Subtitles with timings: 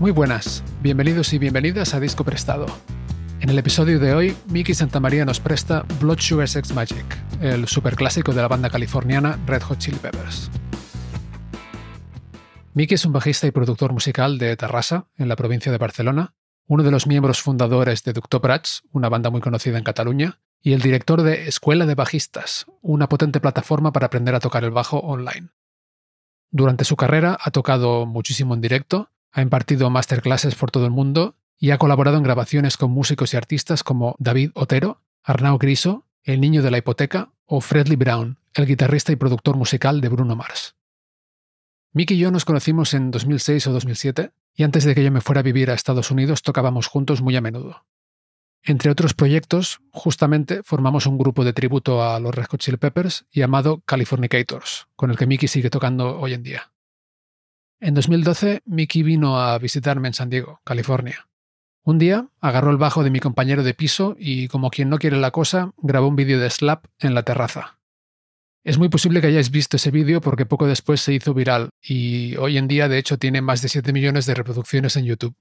[0.00, 2.64] Muy buenas, bienvenidos y bienvenidas a Disco Prestado.
[3.40, 7.04] En el episodio de hoy, Mickey Santamaría nos presta Blood Sugar Sex Magic,
[7.42, 10.50] el superclásico de la banda californiana Red Hot Chili Peppers.
[12.72, 16.32] Mickey es un bajista y productor musical de Terrassa, en la provincia de Barcelona,
[16.66, 20.80] uno de los miembros fundadores de Ductoprats, una banda muy conocida en Cataluña, y el
[20.80, 25.50] director de Escuela de Bajistas, una potente plataforma para aprender a tocar el bajo online.
[26.50, 31.36] Durante su carrera ha tocado muchísimo en directo, ha impartido masterclasses por todo el mundo
[31.58, 36.40] y ha colaborado en grabaciones con músicos y artistas como David Otero, Arnau Griso, El
[36.40, 40.74] Niño de la Hipoteca o Fredly Brown, el guitarrista y productor musical de Bruno Mars.
[41.92, 45.20] Mick y yo nos conocimos en 2006 o 2007 y antes de que yo me
[45.20, 47.84] fuera a vivir a Estados Unidos tocábamos juntos muy a menudo.
[48.62, 53.24] Entre otros proyectos, justamente formamos un grupo de tributo a los Red Hot Chili Peppers
[53.32, 56.70] llamado Californicators, con el que Mickey sigue tocando hoy en día.
[57.82, 61.28] En 2012, Mickey vino a visitarme en San Diego, California.
[61.82, 65.16] Un día agarró el bajo de mi compañero de piso y, como quien no quiere
[65.16, 67.78] la cosa, grabó un vídeo de slap en la terraza.
[68.64, 72.36] Es muy posible que hayáis visto ese vídeo porque poco después se hizo viral y
[72.36, 75.34] hoy en día de hecho tiene más de 7 millones de reproducciones en YouTube.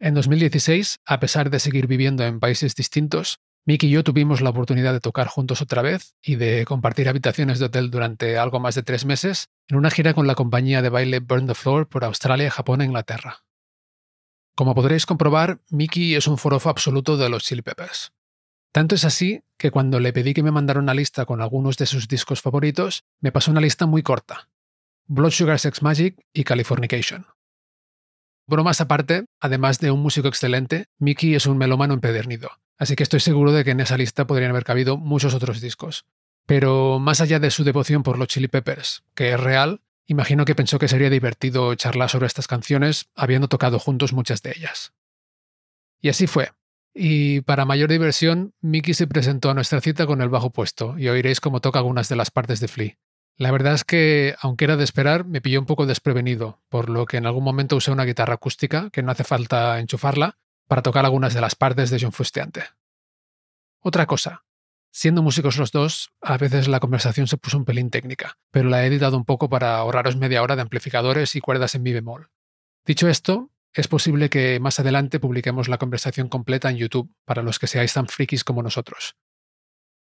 [0.00, 4.48] En 2016, a pesar de seguir viviendo en países distintos, Mickey y yo tuvimos la
[4.48, 8.74] oportunidad de tocar juntos otra vez y de compartir habitaciones de hotel durante algo más
[8.74, 12.02] de tres meses en una gira con la compañía de baile Burn the Floor por
[12.02, 13.44] Australia, Japón e Inglaterra.
[14.54, 18.14] Como podréis comprobar, Mickey es un forofo absoluto de los Chili Peppers.
[18.72, 21.84] Tanto es así que cuando le pedí que me mandara una lista con algunos de
[21.84, 24.48] sus discos favoritos, me pasó una lista muy corta.
[25.08, 27.26] Blood Sugar Sex Magic y Californication.
[28.48, 33.20] Bromas aparte, además de un músico excelente, Mickey es un melómano empedernido, así que estoy
[33.20, 36.06] seguro de que en esa lista podrían haber cabido muchos otros discos.
[36.46, 40.54] Pero más allá de su devoción por los Chili Peppers, que es real, imagino que
[40.54, 44.94] pensó que sería divertido charlar sobre estas canciones, habiendo tocado juntos muchas de ellas.
[46.00, 46.52] Y así fue.
[46.94, 51.08] Y para mayor diversión, Mickey se presentó a nuestra cita con el bajo puesto, y
[51.08, 52.96] oiréis cómo toca algunas de las partes de Flea.
[53.38, 57.06] La verdad es que, aunque era de esperar, me pilló un poco desprevenido, por lo
[57.06, 61.04] que en algún momento usé una guitarra acústica, que no hace falta enchufarla, para tocar
[61.04, 62.64] algunas de las partes de John Fustiante.
[63.80, 64.44] Otra cosa.
[64.90, 68.82] Siendo músicos los dos, a veces la conversación se puso un pelín técnica, pero la
[68.82, 72.30] he editado un poco para ahorraros media hora de amplificadores y cuerdas en mi bemol.
[72.84, 77.60] Dicho esto, es posible que más adelante publiquemos la conversación completa en YouTube, para los
[77.60, 79.14] que seáis tan frikis como nosotros.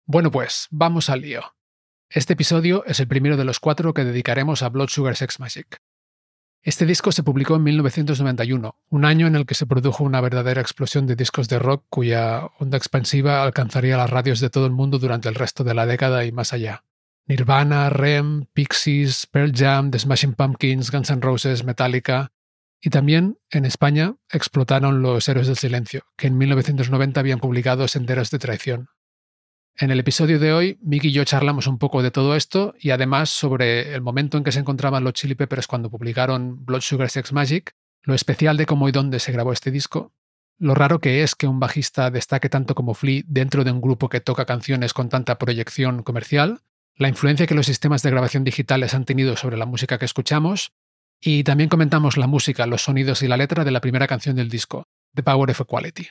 [0.06, 1.54] Bueno pues, vamos al lío.
[2.14, 5.78] Este episodio es el primero de los cuatro que dedicaremos a Blood Sugar Sex Magic.
[6.62, 10.60] Este disco se publicó en 1991, un año en el que se produjo una verdadera
[10.60, 15.00] explosión de discos de rock cuya onda expansiva alcanzaría las radios de todo el mundo
[15.00, 16.84] durante el resto de la década y más allá.
[17.28, 22.34] Nirvana, Rem, Pixies, Pearl Jam, The Smashing Pumpkins, Guns N' Roses, Metallica.
[22.82, 28.32] Y también, en España, explotaron los Héroes del Silencio, que en 1990 habían publicado Senderos
[28.32, 28.90] de Traición,
[29.78, 32.92] en el episodio de hoy, Mick y yo charlamos un poco de todo esto y
[32.92, 37.10] además sobre el momento en que se encontraban los Chili Peppers cuando publicaron Blood Sugar
[37.10, 40.14] Sex Magic, lo especial de cómo y dónde se grabó este disco,
[40.60, 44.10] lo raro que es que un bajista destaque tanto como Flea dentro de un grupo
[44.10, 46.62] que toca canciones con tanta proyección comercial,
[46.96, 50.74] la influencia que los sistemas de grabación digitales han tenido sobre la música que escuchamos,
[51.20, 54.50] y también comentamos la música, los sonidos y la letra de la primera canción del
[54.50, 54.84] disco,
[55.16, 56.10] The Power of Equality.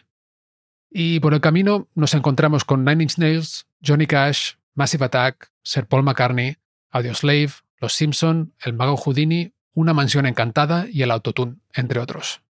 [0.91, 5.87] Y por el camino nos encontramos con Nine Inch Nails, Johnny Cash, Massive Attack, Sir
[5.87, 6.57] Paul McCartney,
[6.91, 12.43] Audioslave, Los Simpson, El Mago Houdini, Una Mansión Encantada y el Autotune, entre otros.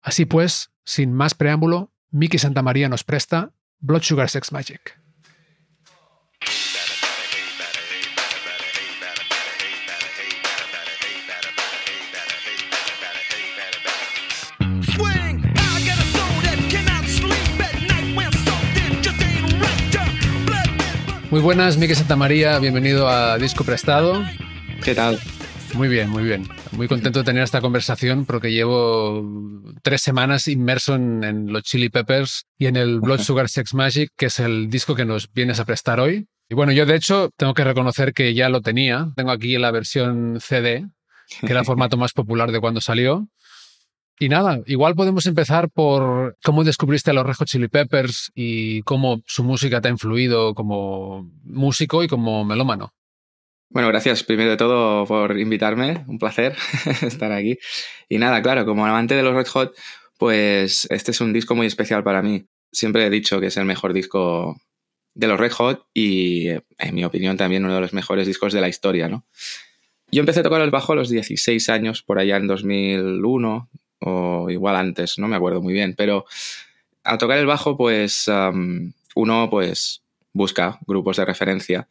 [0.00, 4.97] Así pues, sin más preámbulo, Mickey Santamaría nos presta Blood Sugar Sex Magic.
[21.30, 24.24] Muy buenas, Miguel Santamaría, bienvenido a Disco Prestado.
[24.82, 25.18] ¿Qué tal?
[25.74, 26.48] Muy bien, muy bien.
[26.72, 29.22] Muy contento de tener esta conversación porque llevo
[29.82, 34.26] tres semanas inmerso en, los Chili Peppers y en el Blood Sugar Sex Magic, que
[34.26, 36.28] es el disco que nos vienes a prestar hoy.
[36.48, 39.08] Y bueno, yo de hecho tengo que reconocer que ya lo tenía.
[39.14, 40.86] Tengo aquí la versión CD,
[41.40, 43.28] que era el formato más popular de cuando salió.
[44.20, 48.82] Y nada, igual podemos empezar por cómo descubriste a los Red Hot Chili Peppers y
[48.82, 52.92] cómo su música te ha influido como músico y como melómano.
[53.70, 56.56] Bueno, gracias primero de todo por invitarme, un placer
[57.02, 57.58] estar aquí.
[58.08, 59.76] Y nada, claro, como amante de los Red Hot,
[60.18, 62.46] pues este es un disco muy especial para mí.
[62.72, 64.60] Siempre he dicho que es el mejor disco
[65.14, 68.60] de los Red Hot y, en mi opinión, también uno de los mejores discos de
[68.60, 69.24] la historia, ¿no?
[70.10, 73.68] Yo empecé a tocar el bajo a los 16 años, por allá en 2001,
[74.00, 76.24] o igual antes, no me acuerdo muy bien, pero
[77.04, 78.30] al tocar el bajo, pues
[79.14, 80.02] uno pues
[80.32, 81.88] busca grupos de referencia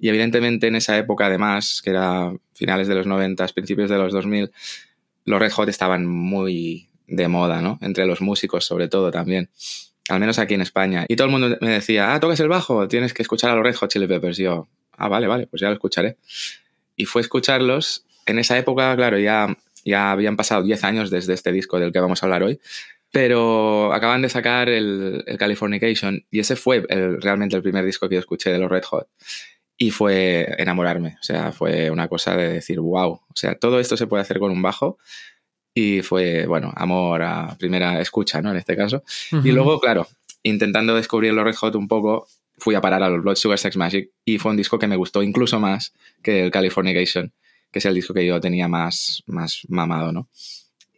[0.00, 4.12] y evidentemente en esa época, además, que era finales de los 90, principios de los
[4.14, 4.50] 2000,
[5.26, 7.78] los Red Hot estaban muy de moda, ¿no?
[7.82, 9.50] Entre los músicos, sobre todo también.
[10.08, 11.04] Al menos aquí en España.
[11.06, 13.62] Y todo el mundo me decía, ah, tocas el bajo, tienes que escuchar a los
[13.62, 14.38] Red Hot Chili Peppers.
[14.38, 16.16] Yo, ah, vale, vale, pues ya lo escucharé.
[16.96, 18.06] Y fue escucharlos.
[18.24, 19.54] En esa época, claro, ya,
[19.84, 22.60] ya habían pasado 10 años desde este disco del que vamos a hablar hoy
[23.12, 26.86] pero acaban de sacar el, el Californication y ese fue
[27.20, 29.08] realmente el primer disco que yo escuché de los Red Hot
[29.82, 31.16] y fue enamorarme.
[31.18, 34.38] O sea, fue una cosa de decir, wow, o sea, todo esto se puede hacer
[34.38, 34.98] con un bajo.
[35.72, 38.50] Y fue, bueno, amor a primera escucha, ¿no?
[38.50, 39.02] En este caso.
[39.42, 40.06] Y luego, claro,
[40.42, 42.28] intentando descubrir los Red Hot un poco,
[42.58, 44.96] fui a parar a los Blood Sugar Sex Magic y fue un disco que me
[44.96, 47.32] gustó incluso más que el Californication,
[47.70, 50.28] que es el disco que yo tenía más, más mamado, ¿no?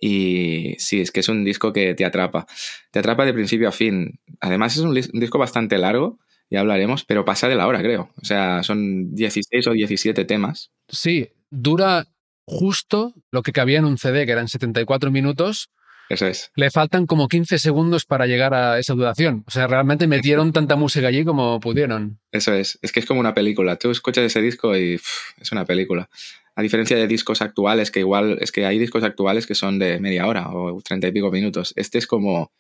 [0.01, 2.47] Y sí, es que es un disco que te atrapa.
[2.91, 4.19] Te atrapa de principio a fin.
[4.41, 6.19] Además, es un disco bastante largo
[6.53, 8.11] ya hablaremos, pero pasa de la hora, creo.
[8.21, 10.71] O sea, son 16 o 17 temas.
[10.87, 12.07] Sí, dura
[12.45, 15.71] justo lo que cabía en un CD, que eran 74 minutos.
[16.11, 16.53] Eso es.
[16.55, 19.45] Le faltan como 15 segundos para llegar a esa duración.
[19.47, 22.21] O sea, realmente metieron tanta música allí como pudieron.
[22.31, 22.79] Eso es.
[22.83, 23.77] Es que es como una película.
[23.77, 25.01] Tú escuchas ese disco y
[25.39, 26.11] es una película.
[26.55, 29.99] A diferencia de discos actuales, que igual es que hay discos actuales que son de
[30.01, 31.73] media hora o treinta y pico minutos.
[31.77, 32.53] Este es como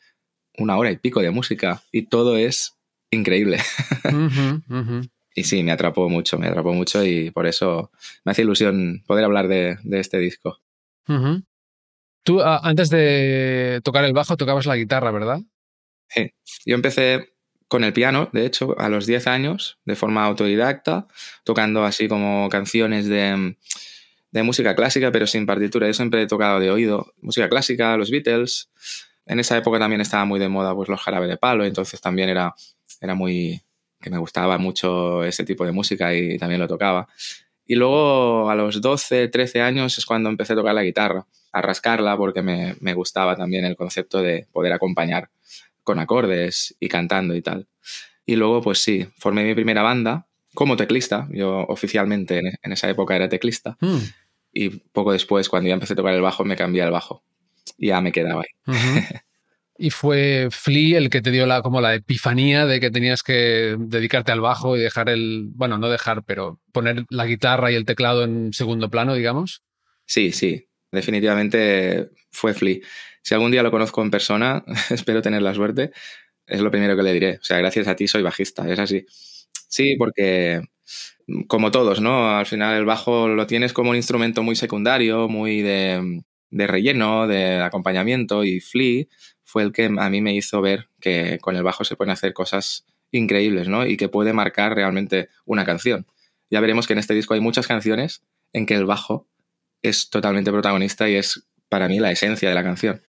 [0.59, 2.75] una hora y pico de música y todo es
[3.11, 3.59] increíble.
[5.35, 7.91] y sí, me atrapó mucho, me atrapó mucho y por eso
[8.25, 10.59] me hace ilusión poder hablar de, este disco.
[12.25, 15.41] Tú, antes de tocar el bajo, tocabas la guitarra, ¿verdad?
[16.09, 16.33] Sí,
[16.65, 17.32] yo empecé
[17.73, 21.07] con el piano, de hecho, a los 10 años, de forma autodidacta,
[21.43, 23.57] tocando así como canciones de,
[24.31, 25.87] de música clásica, pero sin partitura.
[25.87, 28.69] Yo siempre he tocado de oído música clásica, los Beatles.
[29.25, 32.29] En esa época también estaba muy de moda pues, los jarabe de palo, entonces también
[32.29, 32.55] era
[33.01, 33.63] era muy,
[34.03, 37.09] que me gustaba mucho ese tipo de música y también lo tocaba.
[37.65, 41.63] Y luego a los 12, 13 años es cuando empecé a tocar la guitarra, a
[41.63, 45.31] rascarla porque me, me gustaba también el concepto de poder acompañar
[45.83, 47.69] con acordes y cantando y tal.
[48.25, 51.29] Y luego, pues sí, formé mi primera banda como teclista.
[51.31, 53.77] Yo oficialmente en, esa época era teclista.
[53.81, 53.99] Hmm.
[54.53, 57.25] Y poco después, cuando ya empecé a tocar el bajo, me cambié al bajo.
[57.79, 58.75] Y ya me quedaba ahí.
[59.79, 63.77] y fue Flea el que te dio la, como la epifanía de que tenías que
[63.79, 67.87] dedicarte al bajo y dejar el, bueno, no dejar, pero poner la guitarra y el
[67.87, 69.63] teclado en segundo plano, digamos.
[70.05, 72.79] Sí, sí, definitivamente fue Flea.
[73.23, 75.93] Si algún día lo conozco en persona, espero tener la suerte,
[76.47, 77.39] es lo primero que le diré.
[77.41, 79.07] O sea, gracias a ti soy bajista, es así.
[79.69, 80.63] Sí, porque
[81.47, 82.37] como todos, ¿no?
[82.37, 87.61] Al final el bajo lo tienes como un instrumento muy secundario, muy de, relleno, de
[87.61, 89.05] acompañamiento y Flea
[89.45, 92.33] fue el que a mí me hizo ver que con el bajo se pueden hacer
[92.33, 93.87] cosas increíbles, ¿no?
[93.87, 96.07] Y que puede marcar realmente una canción.
[96.51, 99.27] Ya veremos que en este disco hay muchas canciones en que el bajo
[99.83, 103.03] es totalmente protagonista y es para mí la esencia de la canción.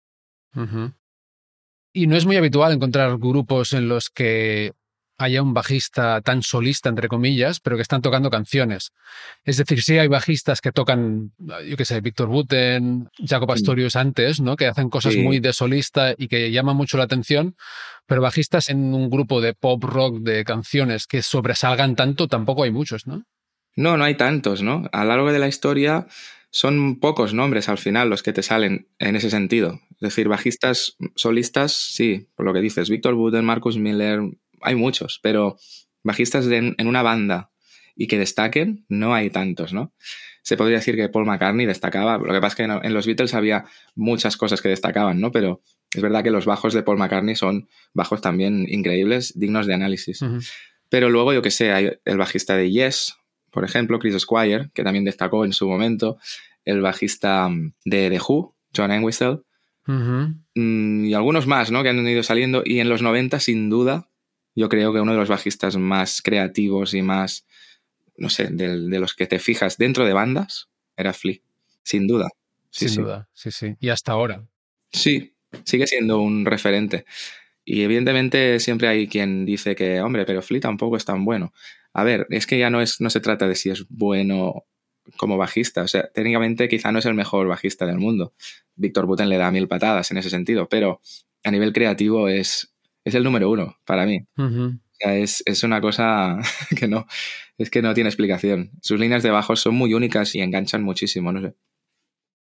[1.94, 4.74] Y no es muy habitual encontrar grupos en los que
[5.22, 8.92] haya un bajista tan solista, entre comillas, pero que están tocando canciones.
[9.44, 14.42] Es decir, sí hay bajistas que tocan, yo qué sé, Víctor Buten, Jacob Astorius antes,
[14.42, 14.56] ¿no?
[14.56, 17.56] Que hacen cosas muy de solista y que llaman mucho la atención,
[18.06, 22.72] pero bajistas en un grupo de pop rock de canciones que sobresalgan tanto, tampoco hay
[22.72, 23.24] muchos, ¿no?
[23.76, 24.90] No, no hay tantos, ¿no?
[24.92, 26.08] A lo largo de la historia
[26.52, 29.80] son pocos nombres al final los que te salen en ese sentido.
[29.94, 34.20] Es decir, bajistas solistas, sí, por lo que dices, Víctor Buten, Marcus Miller,
[34.62, 35.58] hay muchos, pero
[36.04, 37.52] bajistas en, una banda
[37.96, 39.94] y que destaquen, no hay tantos, ¿no?
[40.44, 43.34] Se podría decir que Paul McCartney destacaba, lo que pasa es que en, los Beatles
[43.34, 43.66] había
[43.96, 45.32] muchas cosas que destacaban, ¿no?
[45.32, 45.62] Pero
[45.94, 50.20] es verdad que los bajos de Paul McCartney son bajos también increíbles, dignos de análisis.
[50.90, 53.16] Pero luego, yo que sé, hay el bajista de Yes,
[53.52, 56.18] por ejemplo, Chris Squire, que también destacó en su momento.
[56.64, 59.40] el bajista mm, de The Who, John Entwistle,
[59.86, 61.84] mm, y algunos más, ¿no?
[61.84, 62.62] Que han ido saliendo.
[62.66, 64.10] Y en los 90, sin duda,
[64.56, 67.46] yo creo que uno de los bajistas más creativos y más,
[68.18, 71.38] no sé, de, los que te fijas dentro de bandas era Flea,
[71.84, 72.30] sin duda.
[72.70, 73.76] sin duda, sí, sí.
[73.80, 74.46] Y hasta ahora.
[74.92, 77.06] Sí, sigue siendo un referente.
[77.66, 81.54] Y evidentemente siempre hay quien dice que, hombre, pero Flea tampoco es tan bueno.
[81.94, 84.66] A ver, es que ya no, es, no se trata de si es bueno
[85.18, 85.84] como bajista.
[85.84, 88.34] O sea, técnicamente quizá no es el mejor bajista del mundo.
[88.76, 91.02] Víctor Buten le da mil patadas en ese sentido, pero
[91.44, 94.26] a nivel creativo es, es el número uno para mí.
[94.38, 96.40] o sea, es, es, una cosa
[96.78, 97.08] que no,
[97.58, 98.72] es que no tiene explicación.
[98.82, 101.56] Sus líneas de bajo son muy únicas y enganchan muchísimo, no sé.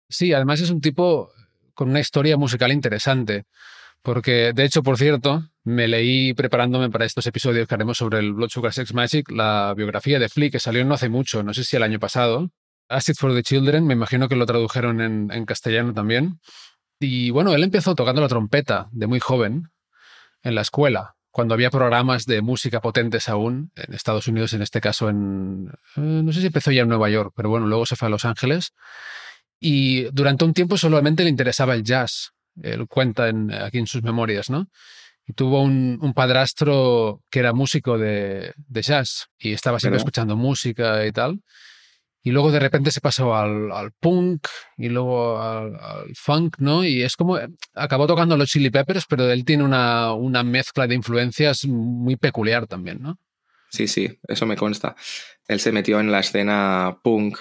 [0.09, 1.31] Sí, además es un tipo
[1.75, 3.45] con una historia musical interesante.
[4.03, 8.33] Porque, de hecho, por cierto, me leí preparándome para estos episodios que haremos sobre el
[8.33, 11.65] Blood Sugar Sex Magic la biografía de Flea, que salió no hace mucho, no sé
[11.65, 12.51] si el año pasado.
[12.89, 16.41] Acid for the Children, me imagino que lo tradujeron en, castellano también.
[16.99, 19.71] Y bueno, él empezó tocando la trompeta de muy joven
[20.43, 24.81] en la escuela, cuando había programas de música potentes aún, en Estados Unidos, en este
[24.81, 25.71] caso en...
[25.97, 28.11] Eh, no sé si empezó ya en Nueva York, pero bueno, luego se fue a
[28.11, 28.73] Los Ángeles.
[29.61, 32.33] Y durante un tiempo solamente le interesaba el jazz.
[32.61, 34.69] Él cuenta en, aquí en sus memorias, ¿no?
[35.37, 41.41] Tuvo un, padrastro que era músico de, jazz y estaba siempre escuchando música y tal.
[42.23, 44.47] Y luego de repente se pasó al, punk
[44.77, 45.79] y luego al,
[46.15, 46.85] funk, ¿no?
[46.85, 47.39] Y es como,
[47.75, 52.67] acabó tocando los Chili Peppers, pero él tiene una, una mezcla de influencias muy peculiar
[52.67, 53.19] también, ¿no?
[53.71, 54.97] Sí, sí, eso me consta.
[55.49, 57.39] Él se metió en la escena punk,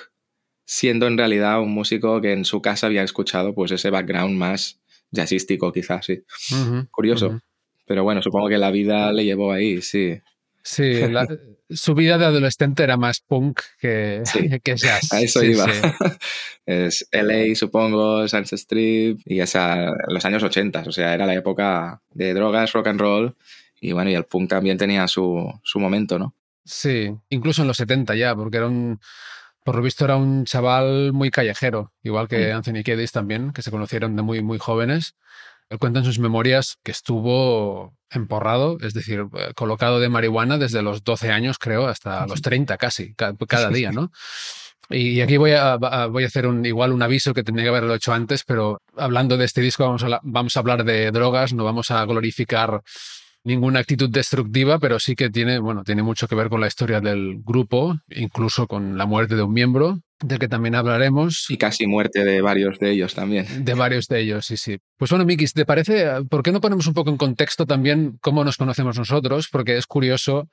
[0.66, 4.80] siendo en realidad un músico que en su casa había escuchado pues ese background más
[5.12, 6.24] jazzístico quizás, sí.
[6.92, 7.42] Curioso.
[7.90, 10.22] Pero bueno, supongo que la vida le llevó ahí, sí.
[10.62, 10.94] Sí,
[11.72, 14.22] su vida de adolescente era más punk que,
[14.64, 15.12] que jazz.
[15.12, 15.66] A eso iba.
[16.68, 22.04] es LA, supongo, Sunset Strip y esa, los años 80, o sea, era la época
[22.12, 23.36] de drogas, rock and roll
[23.82, 26.36] y bueno, y el punk también tenía su, su momento, ¿no?
[26.66, 29.00] Sí, incluso en los 70 ya, porque era un,
[29.64, 32.56] por lo visto era un chaval muy callejero, igual que mm.
[32.56, 35.16] Anthony Kiedis también, que se conocieron de muy, muy jóvenes.
[35.70, 40.82] Él cuenta en sus memorias que estuvo emporrado, es decir, eh, colocado de marihuana desde
[40.82, 44.12] los 12 años, creo, hasta los 30 casi, cada día, ¿no?
[44.90, 47.94] Y aquí voy a, voy a hacer un, igual un aviso que tendría que haberlo
[47.94, 51.64] hecho antes, pero hablando de este disco vamos a, vamos a hablar de drogas, no
[51.64, 52.82] vamos a glorificar
[53.44, 57.02] ninguna actitud destructiva, pero sí que tiene, bueno, tiene mucho que ver con la historia
[57.02, 61.46] del grupo, incluso con la muerte de un miembro, del que también hablaremos.
[61.50, 63.64] Y casi muerte de varios de ellos también.
[63.64, 64.78] De varios de ellos, sí, sí.
[64.98, 66.24] Pues bueno, Miki, ¿te parece?
[66.30, 69.48] ¿Por qué no ponemos un poco en contexto también cómo nos conocemos nosotros?
[69.50, 70.50] Porque es curioso.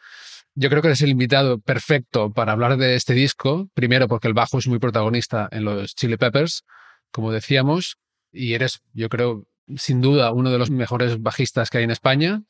[0.54, 3.68] Yo creo que eres el invitado perfecto para hablar de este disco.
[3.74, 6.64] Primero, porque el bajo es muy protagonista en los Chili Peppers,
[7.10, 7.98] como decíamos,
[8.32, 12.42] y eres, yo creo, sin duda, uno de los mejores bajistas que hay en España.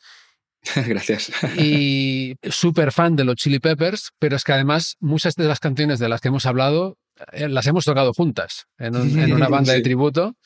[0.86, 1.32] Gracias.
[1.58, 5.98] Y súper fan de los Chili Peppers, pero es que además muchas de las canciones
[5.98, 6.98] de las que hemos hablado
[7.32, 8.94] eh, las hemos tocado juntas en,
[9.32, 10.36] una banda de tributo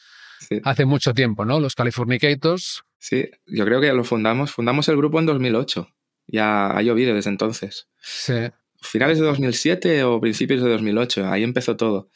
[0.65, 1.61] hace mucho tiempo, ¿no?
[1.61, 2.83] Los Californicators.
[2.99, 5.89] Sí, yo creo que lo fundamos, fundamos el grupo en 2008.
[6.27, 7.89] Ya ha llovido desde entonces.
[8.01, 8.35] Sí.
[8.83, 12.09] Finales de 2007 o principios de 2008, ahí empezó todo.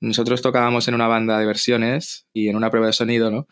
[0.00, 3.46] Nosotros tocábamos en una banda de versiones y en una prueba de sonido, ¿no?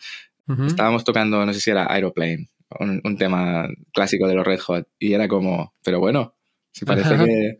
[0.66, 2.48] Estábamos tocando, no sé si era Aeroplane
[2.80, 4.88] un, tema clásico de los Red Hot.
[4.98, 6.34] Y era como, pero bueno,
[6.72, 7.58] se parece que,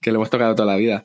[0.00, 1.04] que, lo hemos tocado toda la vida.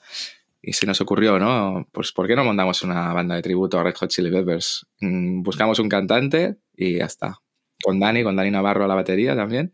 [0.62, 1.88] Y se nos ocurrió, ¿no?
[1.92, 4.86] Pues ¿por qué no montamos una banda de tributo a Red Hot Chili Peppers?
[5.00, 7.38] Mm, buscamos un cantante y ya está.
[7.82, 9.74] Con Dani, con Dani Navarro a la batería también.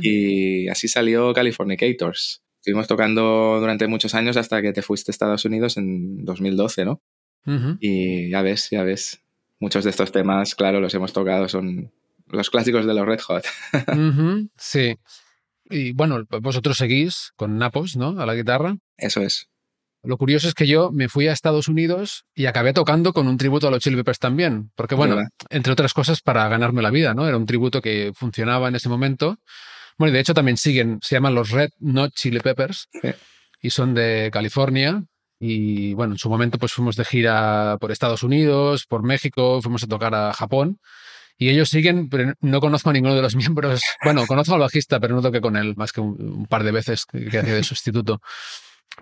[0.00, 2.42] Y así salió Californicators.
[2.56, 7.02] Estuvimos tocando durante muchos años hasta que te fuiste a Estados Unidos en 2012, ¿no?
[7.80, 9.22] Y ya ves, ya ves.
[9.60, 11.92] Muchos de estos temas, claro, los hemos tocado, son
[12.30, 13.44] los clásicos de los Red Hot.
[14.56, 14.96] sí.
[15.70, 18.20] Y bueno, vosotros seguís con Napos, ¿no?
[18.20, 18.76] A la guitarra.
[18.96, 19.48] Eso es.
[20.02, 23.36] Lo curioso es que yo me fui a Estados Unidos y acabé tocando con un
[23.36, 24.70] tributo a los Chili Peppers también.
[24.76, 25.18] Porque, bueno,
[25.50, 27.26] entre otras cosas, para ganarme la vida, ¿no?
[27.26, 29.38] Era un tributo que funcionaba en ese momento.
[29.98, 32.88] Bueno, y de hecho también siguen, se llaman los Red Not Chili Peppers
[33.60, 35.02] y son de California.
[35.40, 39.82] Y bueno, en su momento pues fuimos de gira por Estados Unidos, por México, fuimos
[39.82, 40.78] a tocar a Japón.
[41.38, 43.80] Y ellos siguen, pero no conozco a ninguno de los miembros.
[44.02, 47.06] Bueno, conozco al bajista, pero no toqué con él más que un, par de veces
[47.06, 48.20] que, hacía de sustituto.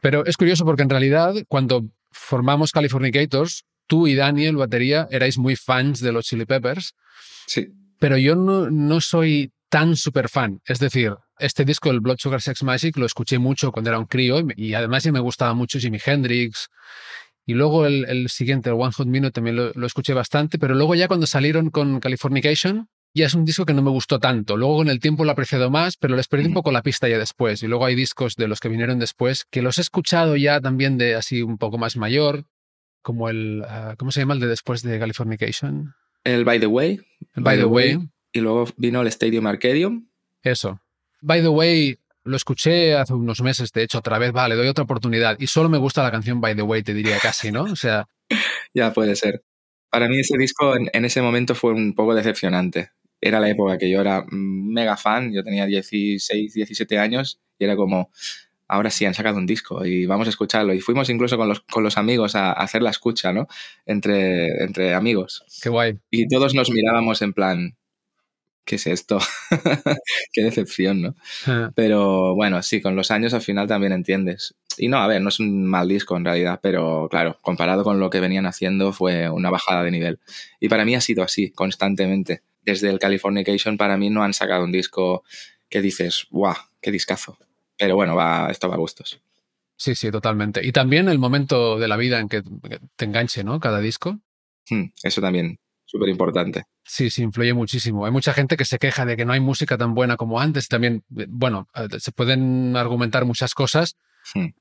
[0.02, 5.56] Pero es curioso porque en realidad, cuando formamos Californicators, tú y Daniel, batería, erais muy
[5.56, 6.94] fans de los Chili Peppers.
[7.46, 7.68] Sí.
[7.98, 10.60] Pero yo no, no soy tan súper fan.
[10.66, 14.04] Es decir, este disco, el Blood Sugar Sex Magic, lo escuché mucho cuando era un
[14.04, 16.68] crío y, y además ya me gustaba mucho Jimi Hendrix
[17.46, 20.74] Y luego el, el siguiente, el One Hot Minute, también lo, lo, escuché bastante, pero
[20.74, 24.56] luego ya cuando salieron con Californication, ya es un disco que no me gustó tanto.
[24.56, 27.08] Luego con el tiempo lo he apreciado más, pero les perdí un poco la pista
[27.08, 27.62] ya después.
[27.62, 30.98] Y luego hay discos de los que vinieron después que los he escuchado ya también
[30.98, 32.44] de así un poco más mayor,
[33.00, 35.94] como el, uh, ¿cómo se llama el de después de Californication?
[36.24, 37.00] El By the Way.
[37.36, 37.96] El By, by the, the way.
[37.96, 38.08] way.
[38.32, 40.08] Y luego vino el Stadium Arcadium.
[40.42, 40.80] Eso.
[41.22, 44.84] By the Way lo escuché hace unos meses, de hecho, otra vez, vale, doy otra
[44.84, 45.36] oportunidad.
[45.38, 47.62] Y solo me gusta la canción By the Way, te diría casi, ¿no?
[47.62, 48.06] O sea.
[48.74, 49.42] ya puede ser.
[49.90, 52.90] Para mí ese disco en, en, ese momento fue un poco decepcionante.
[53.20, 57.76] Era la época que yo era mega fan, yo tenía 16, 17 años y era
[57.76, 58.10] como,
[58.68, 60.74] ahora sí han sacado un disco y vamos a escucharlo.
[60.74, 63.46] Y fuimos incluso con los, con los amigos a, a hacer la escucha, ¿no?
[63.86, 65.44] Entre, entre amigos.
[65.62, 65.98] Qué guay.
[66.10, 67.76] Y todos nos mirábamos en plan,
[68.66, 69.18] ¿qué es esto?
[70.32, 71.14] Qué decepción, ¿no?
[71.46, 71.70] Ah.
[71.74, 74.54] Pero bueno, sí, con los años al final también entiendes.
[74.76, 77.98] Y no, a ver, no es un mal disco en realidad, pero claro, comparado con
[77.98, 80.18] lo que venían haciendo fue una bajada de nivel.
[80.60, 82.42] Y para mí ha sido así, constantemente.
[82.60, 85.22] Desde el Californication para mí no han sacado un disco
[85.70, 86.56] que dices, ¡guau!
[86.82, 87.38] ¡Qué discazo!
[87.78, 89.20] Pero bueno, va, esto va a gustos.
[89.76, 90.66] Sí, sí, totalmente.
[90.66, 92.42] Y también el momento de la vida en que
[92.96, 93.60] te enganche, ¿no?
[93.60, 94.18] Cada disco.
[94.68, 96.64] Hmm, eso también, súper importante.
[96.84, 98.04] Sí, sí, influye muchísimo.
[98.04, 100.68] Hay mucha gente que se queja de que no hay música tan buena como antes.
[100.68, 103.96] También, bueno, eh, se pueden argumentar muchas cosas,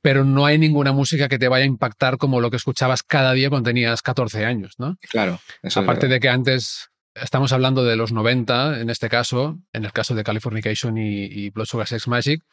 [0.01, 3.34] pero no hay ninguna música que te vaya a impactar como lo que escuchabas cada
[3.34, 4.96] día cuando tenías 14 años, ¿no?
[5.10, 5.39] Claro.
[5.63, 9.91] Eso Aparte de que antes estamos hablando de los 90, en este caso, en el
[9.91, 12.44] caso de Californication y, y Blood Sugar Sex Magic,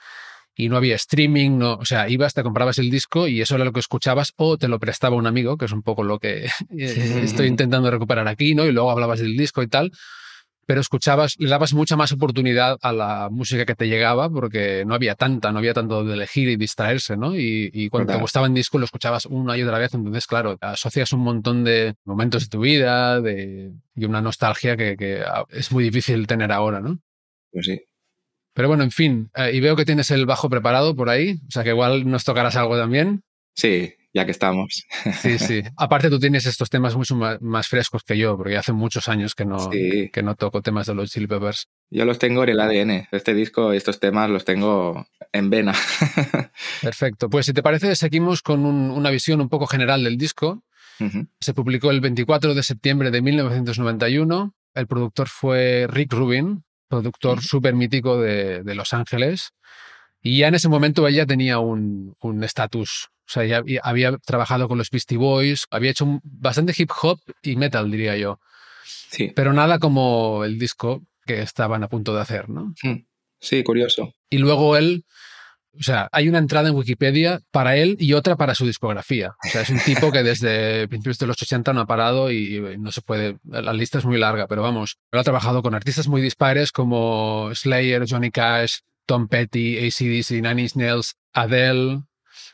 [0.55, 3.65] y no había streaming, no, o sea, ibas, te comprabas el disco y eso era
[3.65, 6.49] lo que escuchabas o te lo prestaba un amigo, que es un poco lo que
[6.71, 8.67] estoy intentando recuperar aquí, ¿no?
[8.67, 9.93] Y luego hablabas del disco y tal,
[10.67, 14.95] pero escuchabas, le dabas mucha más oportunidad a la música que te llegaba porque no
[14.95, 17.35] había tanta, no había tanto de elegir y distraerse, ¿no?
[17.37, 20.59] Y, y cuando te gustaba en disco lo escuchabas una y otra vez, entonces, claro,
[20.61, 25.73] asocias un montón de momentos de tu vida de, y una nostalgia que, que es
[25.73, 26.99] muy difícil tener ahora, ¿no?
[27.51, 27.81] Pues sí.
[28.55, 31.51] Pero bueno, en fin, eh, y veo que tienes el bajo preparado por ahí, o
[31.51, 33.23] sea que igual nos tocarás algo también.
[33.55, 34.85] Sí, ya que estamos.
[35.21, 35.63] Sí, sí.
[35.77, 39.45] Aparte tú tienes estos temas mucho más, frescos que yo, porque hace muchos años que
[39.47, 40.11] no, Sí.
[40.13, 41.69] que no toco temas de los Chili Peppers.
[41.91, 43.09] Yo los tengo en el ADN.
[43.13, 45.73] Este disco y estos temas los tengo en vena.
[46.83, 47.29] Perfecto.
[47.31, 50.63] Pues si te parece, seguimos con un- una visión un poco general del disco.
[51.41, 54.55] Se publicó el 24 de septiembre de 1991.
[54.75, 59.51] El productor fue Rick Rubin, productor súper mítico de, de Los Ángeles.
[60.21, 63.09] Y ya en ese momento ella tenía un un estatus.
[63.27, 67.57] o sea, ya había- trabajado con los Beastie Boys, había hecho bastante hip hop y
[67.57, 68.39] metal, diría yo.
[68.85, 69.33] Sí.
[69.35, 72.75] Pero nada como el disco que estaban a punto de hacer, ¿no?
[72.83, 73.07] Mm.
[73.41, 74.13] Sí, curioso.
[74.31, 75.05] Y luego él,
[75.79, 79.35] o sea, hay una entrada en Wikipedia para él y otra para su discografía.
[79.45, 82.61] O sea, es un tipo que desde principios de los 80 no ha parado y
[82.79, 86.09] no se puede, la lista es muy larga, pero vamos, él ha trabajado con artistas
[86.09, 92.03] muy dispares como Slayer, Johnny Cash, Tom Petty, ACDC, Nine Inch Nails, Adele,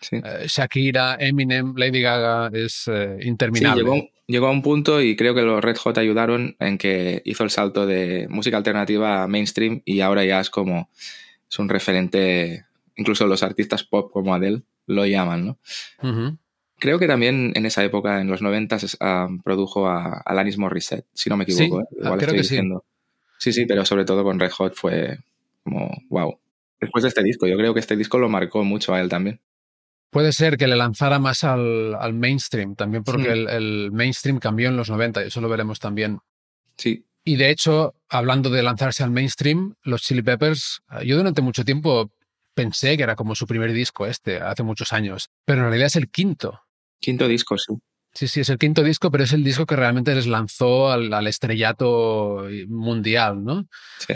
[0.00, 0.16] Sí.
[0.16, 3.82] eh, Shakira, Eminem, Lady Gaga, es eh, Sí, interminable.
[3.82, 7.42] llegó, llegó a un punto y creo que los Red Hot ayudaron en que hizo
[7.42, 10.88] el salto de música alternativa a mainstream y ahora ya es como
[11.50, 12.66] es un referente,
[12.98, 15.58] incluso los artistas pop como Adele lo llaman, ¿no?
[16.78, 18.76] Creo que también en esa época, en los 90,
[19.42, 21.80] produjo a Alanis Morissette, si no me equivoco.
[21.80, 21.98] Sí, ¿eh?
[22.00, 22.54] Igual ah, creo estoy que sí.
[22.54, 22.84] diciendo.
[23.38, 25.18] Sí, sí, pero sobre todo con Red Hot fue
[25.64, 26.38] como wow.
[26.80, 29.40] Después de este disco, yo creo que este disco lo marcó mucho a él también.
[30.10, 34.68] Puede ser que le lanzara más al, al mainstream, también porque el, el mainstream cambió
[34.68, 36.20] en los 90 y eso lo veremos también.
[36.76, 41.42] Sí, Y de hecho, hablando de lanzarse al mainstream, los Chili Peppers, eh, yo durante
[41.42, 42.10] mucho tiempo
[42.58, 45.94] pensé que era como su primer disco este, hace muchos años, pero en realidad es
[45.94, 46.60] el quinto.
[46.98, 47.72] quinto disco, sí.
[48.12, 51.12] Sí, sí, es el quinto disco, pero es el disco que realmente les lanzó al,
[51.12, 53.68] al estrellato mundial, ¿no?
[54.04, 54.14] Sí.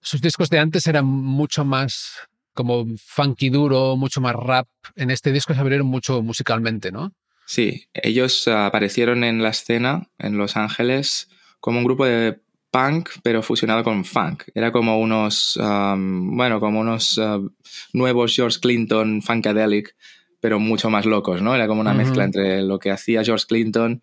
[0.00, 2.16] Sus discos de antes eran mucho más
[2.52, 4.66] como funky duro, mucho más rap.
[4.96, 7.12] En este disco se abrieron mucho musicalmente, ¿no?
[7.46, 11.28] Sí, ellos aparecieron en la escena en Los Ángeles
[11.60, 12.40] como un grupo de
[12.74, 14.48] punk, pero fusionado con funk.
[14.52, 17.48] Era como unos, um, bueno, como unos uh,
[17.92, 19.94] nuevos George Clinton funkadelic,
[20.40, 21.54] pero mucho más locos, ¿no?
[21.54, 24.02] Era como una mezcla entre lo que hacía George Clinton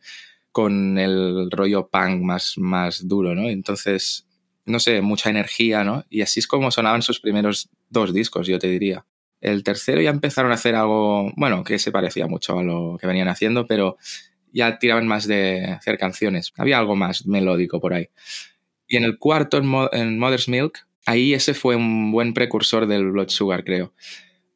[0.53, 3.49] con el rollo punk más, más duro, ¿no?
[3.49, 4.25] Entonces,
[4.63, 6.05] no sé, mucha energía, ¿no?
[6.09, 9.05] Y así es como sonaban sus primeros dos discos, yo te diría.
[9.41, 13.07] El tercero ya empezaron a hacer algo, bueno, que se parecía mucho a lo que
[13.07, 13.97] venían haciendo, pero
[14.53, 16.53] ya tiraban más de hacer canciones.
[16.55, 18.07] Había algo más melódico por ahí.
[18.91, 22.87] Y en el cuarto, en, Mo en Mother's Milk, ahí ese fue un buen precursor
[22.87, 23.93] del Blood Sugar, creo.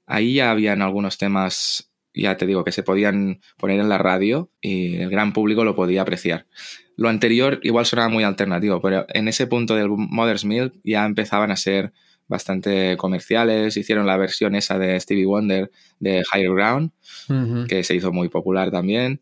[0.06, 4.50] Ahí ya habían algunos temas ya te digo, que se podían poner en la radio
[4.62, 6.48] y el gran público lo podía apreciar.
[6.96, 11.52] Lo anterior igual sonaba muy alternativo, pero en ese punto del Mother's Milk ya empezaban
[11.52, 11.92] a ser
[12.28, 13.76] bastante comerciales.
[13.76, 16.92] Hicieron la versión esa de Stevie Wonder de Higher Ground,
[17.68, 19.22] que se hizo muy popular también.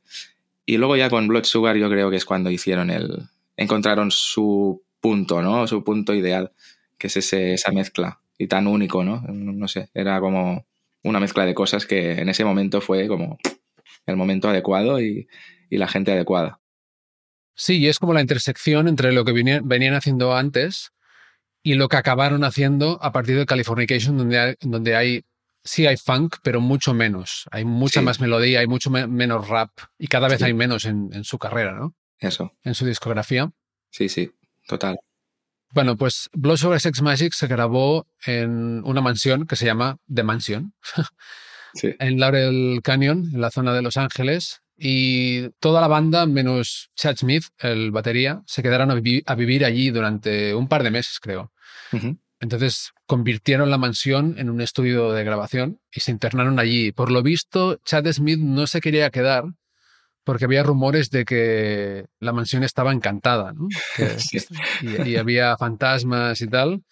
[0.65, 3.23] Y luego ya con Blood Sugar yo creo que es cuando hicieron el...
[3.57, 5.67] encontraron su punto, ¿no?
[5.67, 6.53] Su punto ideal,
[6.97, 9.21] que es ese, esa mezcla y tan único, ¿no?
[9.27, 10.65] No sé, era como
[11.03, 13.37] una mezcla de cosas que en ese momento fue como
[14.05, 15.27] el momento adecuado y,
[15.69, 16.59] la gente adecuada.
[17.55, 20.93] Sí, y es como la intersección entre lo que venían, haciendo antes
[21.63, 25.25] y lo que acabaron haciendo a partir de Californication, donde hay, donde hay
[25.63, 27.47] sí hay funk, pero mucho menos.
[27.49, 31.39] Hay mucha más melodía, hay mucho menos rap y cada vez hay menos en, su
[31.39, 31.95] carrera, ¿no?
[32.19, 32.55] Eso.
[32.63, 33.51] En su discografía.
[33.89, 34.31] Sí, sí,
[34.67, 34.97] total.
[35.73, 40.21] Bueno, pues Blood Sugar Sex Magic se grabó en una mansión que se llama The
[40.21, 40.73] Mansion,
[41.81, 44.61] en Laurel Canyon, en la zona de Los Ángeles.
[44.77, 48.95] Y toda la banda, menos Chad Smith, el batería, se quedaron a,
[49.35, 51.51] vivir allí durante un par de meses, creo.
[52.39, 56.91] Entonces convirtieron la mansión en un estudio de grabación y se internaron allí.
[56.91, 59.45] Por lo visto, Chad Smith no se quería quedar
[60.23, 63.67] porque había rumores de que la mansión estaba encantada, ¿no?
[65.05, 66.83] y, había fantasmas y tal,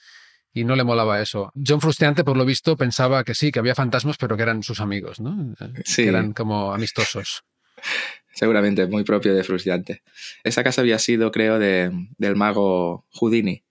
[0.54, 1.52] y no le molaba eso.
[1.56, 4.82] John Frustiante, por lo visto, pensaba que sí, que había fantasmas, pero que eran sus
[4.82, 5.56] amigos, ¿no?
[5.86, 6.04] Sí.
[6.04, 7.44] Que eran como amistosos.
[8.34, 10.04] Seguramente, muy propio de Frustiante.
[10.44, 13.64] Esa casa había sido, creo, de, del mago Houdini.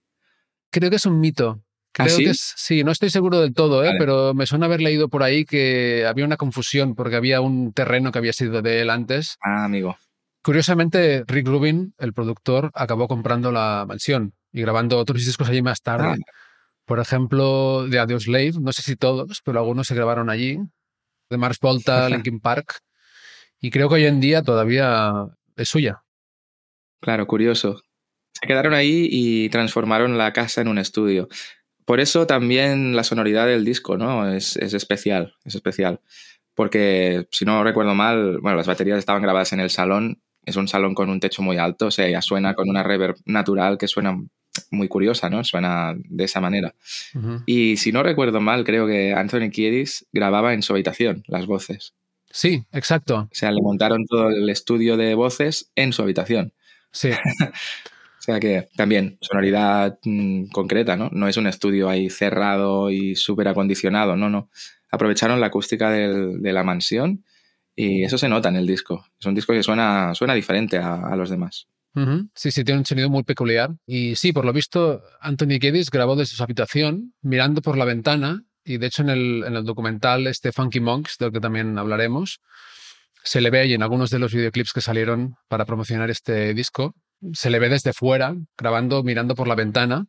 [0.71, 1.63] Creo que es un mito.
[1.99, 3.95] ¿Ah, Creo que sí, no estoy seguro del todo, ¿eh?
[3.99, 8.13] pero me suena haber leído por ahí que había una confusión porque había un terreno
[8.13, 9.37] que había sido de él antes.
[9.43, 9.97] Ah, amigo.
[10.43, 15.83] Curiosamente, Rick Rubin, el productor, acabó comprando la mansión y grabando otros discos allí más
[15.83, 16.17] tarde.
[16.19, 16.33] Ah.
[16.87, 20.59] Por ejemplo, de Adios Slave, no sé si todos, pero algunos se grabaron allí.
[21.29, 22.79] De Mars Volta, Linkin Park.
[23.61, 25.27] Y creo que hoy en día todavía
[25.57, 26.03] es suya.
[27.01, 27.83] Claro, curioso.
[28.33, 31.29] Se quedaron ahí y transformaron la casa en un estudio.
[31.91, 34.33] Por eso también la sonoridad del disco, ¿no?
[34.33, 36.01] Es, especial, es especial.
[36.55, 40.23] Porque, si no recuerdo mal, bueno, las baterías estaban grabadas en el salón.
[40.45, 43.17] Es un salón con un techo muy alto, o sea, ya suena con una reverb
[43.25, 44.17] natural que suena
[44.71, 45.43] muy curiosa, ¿no?
[45.43, 46.77] Suena de esa manera.
[47.45, 51.95] Y si no recuerdo mal, creo que Anthony Kiedis grababa en su habitación las voces.
[52.31, 53.17] Sí, exacto.
[53.33, 56.53] O sea, le montaron todo el estudio de voces en su habitación.
[56.93, 57.11] Sí.
[58.39, 61.09] Que también sonoridad mm, concreta, ¿no?
[61.11, 64.51] No es un estudio ahí cerrado y súper acondicionado, no, no.
[64.93, 67.25] Aprovecharon la acústica de la mansión
[67.83, 69.07] y eso se nota en el disco.
[69.19, 71.67] Es un disco que suena, suena diferente a, los demás.
[72.35, 73.71] Sí, sí, tiene un sonido muy peculiar.
[73.87, 78.45] Y sí, por lo visto, Anthony Kiedis grabó desde su habitación, mirando por la ventana.
[78.65, 82.41] Y de hecho, en el, en el documental este Funky Monks, del que también hablaremos,
[83.25, 86.95] se le ve ahí en algunos de los videoclips que salieron para promocionar este disco
[87.33, 90.07] se le ve desde fuera, grabando, mirando por la ventana.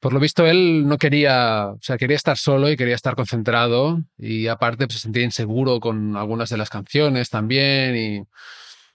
[0.00, 4.02] Por lo visto, él no quería, o sea, quería estar solo y quería estar concentrado
[4.18, 8.22] y aparte pues, se sentía inseguro con algunas de las canciones también y,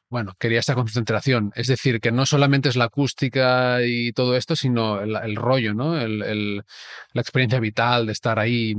[0.09, 1.51] bueno, quería esa concentración.
[1.55, 5.95] Es decir, que no solamente es la acústica y todo esto, sino el, rollo, ¿no?
[5.95, 8.75] la experiencia vital de estar ahí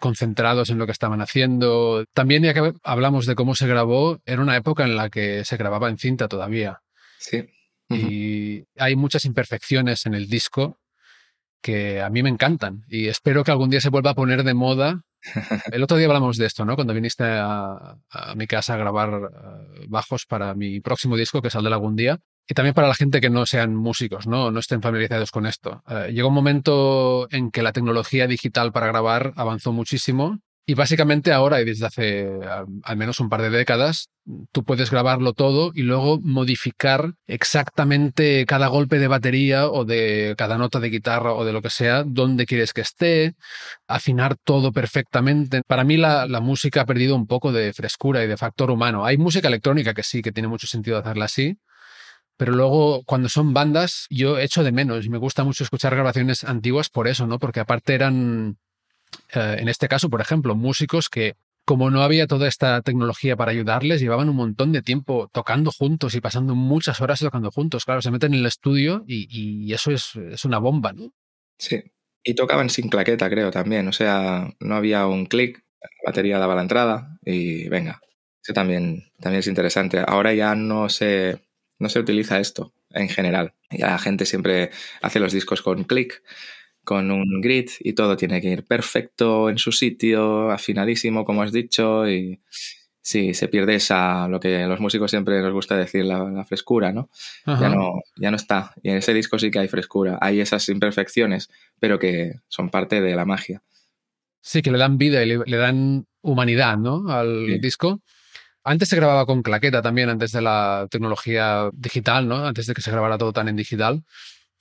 [0.00, 2.04] concentrados en lo que estaban haciendo.
[2.12, 5.56] También, ya que hablamos de cómo se grabó, era una época en la que se
[5.56, 6.80] grababa en cinta todavía.
[7.18, 7.44] Sí.
[7.90, 10.78] Y hay muchas imperfecciones en el disco
[11.62, 14.54] que a mí me encantan y espero que algún día se vuelva a poner de
[14.54, 15.02] moda.
[15.72, 16.76] El otro día hablamos de esto, ¿no?
[16.76, 17.96] Cuando viniste a,
[18.36, 22.18] mi casa a grabar eh, bajos para mi próximo disco que saldrá algún día.
[22.46, 24.50] Y también para la gente que no sean músicos, ¿no?
[24.50, 25.82] No estén familiarizados con esto.
[25.88, 31.32] Eh, llegó un momento en que la tecnología digital para grabar avanzó muchísimo y básicamente
[31.32, 32.28] ahora y desde hace
[32.82, 34.10] al menos un par de décadas,
[34.52, 40.58] tú puedes grabarlo todo y luego modificar exactamente cada golpe de batería o de cada
[40.58, 43.34] nota de guitarra o de lo que sea, donde quieres que esté,
[43.86, 45.62] afinar todo perfectamente.
[45.66, 49.06] Para mí la, la música ha perdido un poco de frescura y de factor humano.
[49.06, 51.56] Hay música electrónica que sí, que tiene mucho sentido hacerla así,
[52.36, 56.44] pero luego cuando son bandas yo echo de menos y me gusta mucho escuchar grabaciones
[56.44, 57.38] antiguas por eso, ¿no?
[57.38, 58.58] Porque aparte eran
[59.34, 61.34] eh, en este caso, por ejemplo, músicos que
[61.68, 66.14] como no había toda esta tecnología para ayudarles, llevaban un montón de tiempo tocando juntos
[66.14, 67.84] y pasando muchas horas tocando juntos.
[67.84, 70.14] Claro, se meten en el estudio y, eso es,
[70.46, 71.12] una bomba, ¿no?
[71.58, 71.82] Sí.
[72.24, 73.86] Y tocaban sin claqueta, creo, también.
[73.86, 78.00] O sea, no había un clic, la batería daba la entrada y venga.
[78.42, 80.02] Eso también, también es interesante.
[80.06, 81.38] Ahora ya no se,
[81.78, 83.52] no se utiliza esto en general.
[83.70, 84.70] Ya la gente siempre
[85.02, 86.22] hace los discos con clic
[86.88, 91.52] con un grid y todo tiene que ir perfecto en su sitio, afinadísimo, como has
[91.52, 92.40] dicho, y
[93.02, 97.10] sí, se pierde esa, lo que los músicos siempre nos gusta decir, la, frescura, ¿no?
[97.44, 98.00] Ya ¿no?
[98.16, 98.72] Ya no está.
[98.82, 100.16] Y en ese disco sí que hay frescura.
[100.22, 103.62] Hay esas imperfecciones, pero que son parte de la magia.
[104.40, 107.10] Sí, que le dan vida y le, dan humanidad, ¿no?
[107.10, 108.00] Al disco.
[108.64, 112.46] Antes se grababa con claqueta también, antes de la tecnología digital, ¿no?
[112.46, 114.04] Antes de que se grabara todo tan en digital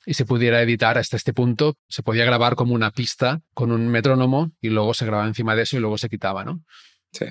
[0.07, 3.89] y se pudiera editar hasta este punto, se podía grabar como una pista con un
[3.89, 6.63] metrónomo y luego se grababa encima de eso y luego se quitaba, ¿no?
[7.11, 7.25] Sí.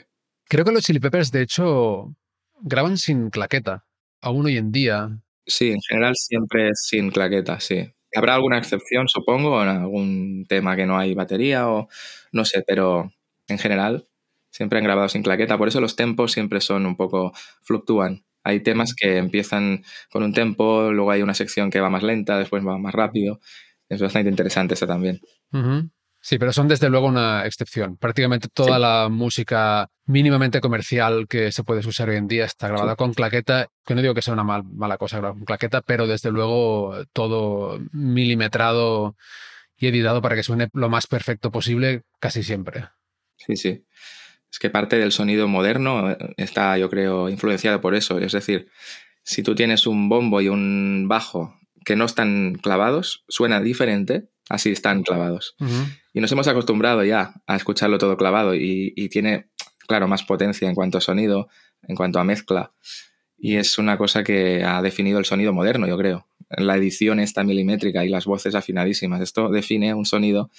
[0.44, 2.14] Creo que los Chili Peppers, de hecho,
[2.60, 3.86] graban sin claqueta,
[4.20, 5.08] aún hoy en día.
[5.46, 7.90] Sí, en general siempre es sin claqueta, sí.
[8.14, 11.88] Habrá alguna excepción, supongo, en algún tema que no hay batería o
[12.30, 13.10] no sé, pero
[13.48, 14.06] en general
[14.50, 15.56] siempre han grabado sin claqueta.
[15.56, 18.25] Por eso los tempos siempre son un poco fluctúan.
[18.46, 22.38] Hay temas que empiezan con un tempo, luego hay una sección que va más lenta,
[22.38, 23.40] después va más rápido.
[23.88, 25.20] Es bastante interesante eso también.
[26.20, 27.96] Sí, pero son desde luego una excepción.
[27.96, 32.94] Prácticamente toda la música mínimamente comercial que se puede usar hoy en día está grabada
[32.94, 36.30] con claqueta, que no digo que sea una mala cosa grabar con claqueta, pero desde
[36.30, 39.16] luego todo milimetrado
[39.76, 42.85] y editado para que suene lo más perfecto posible casi siempre.
[43.38, 43.85] Sí, sí.
[44.50, 48.18] Es que parte del sonido moderno eh, está, yo creo, influenciado por eso.
[48.18, 48.68] Es decir,
[49.22, 54.70] si tú tienes un bombo y un bajo que no están clavados, suena diferente así
[54.70, 55.56] están clavados.
[56.12, 59.48] Y nos hemos acostumbrado ya a escucharlo todo clavado y, tiene,
[59.87, 61.48] claro, más potencia en cuanto a sonido,
[61.82, 62.72] en cuanto a mezcla.
[63.38, 66.28] Y es una cosa que ha definido el sonido moderno, yo creo.
[66.48, 69.20] La edición esta milimétrica y las voces afinadísimas.
[69.20, 70.50] Esto define un sonido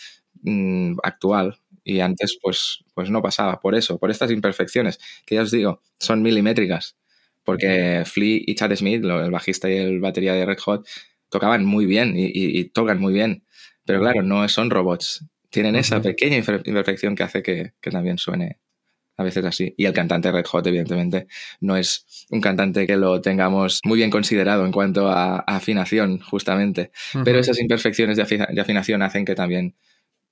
[0.41, 3.60] mm, actual y antes pues, pues no pasaba.
[3.60, 6.97] Por eso, por estas imperfecciones, que ya os digo, son milimétricas.
[7.43, 10.88] Porque Flea y Chad Smith, el bajista y el batería de Red Hot,
[11.30, 13.43] tocaban muy bien y tocan muy bien
[13.88, 15.26] pero claro, no son robots.
[15.50, 18.60] Tienen esa pequeña imperfección que hace que, también suene
[19.15, 19.73] a veces así.
[19.78, 21.28] Y el cantante Red Hot, evidentemente,
[21.62, 26.91] no es un cantante que lo tengamos muy bien considerado en cuanto a, afinación, justamente.
[27.23, 28.23] Pero esas imperfecciones de,
[28.62, 29.73] afinación hacen que también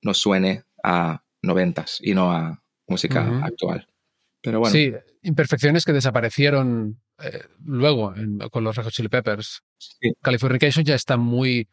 [0.02, 3.86] nos suene a noventas y no a música actual.
[4.42, 4.72] Pero bueno.
[4.72, 8.14] Sí, imperfecciones que desaparecieron eh, luego
[8.50, 9.62] con los Red Chili Peppers.
[10.22, 11.68] Californication ya está muy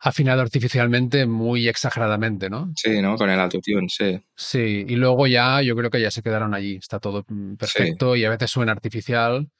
[0.00, 2.72] afinado artificialmente muy exageradamente, ¿no?
[2.74, 3.16] Sí, ¿no?
[3.16, 4.20] Con el autotune, sí.
[4.34, 8.16] Sí, y luego ya yo creo que ya se quedaron allí, está todo mm, perfecto
[8.16, 9.50] y a veces suena artificial.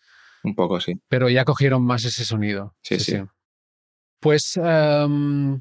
[0.42, 0.98] Un poco, sí.
[1.08, 2.74] Pero ya cogieron más ese sonido.
[2.82, 3.18] Sí, sí.
[4.18, 5.60] Pues em,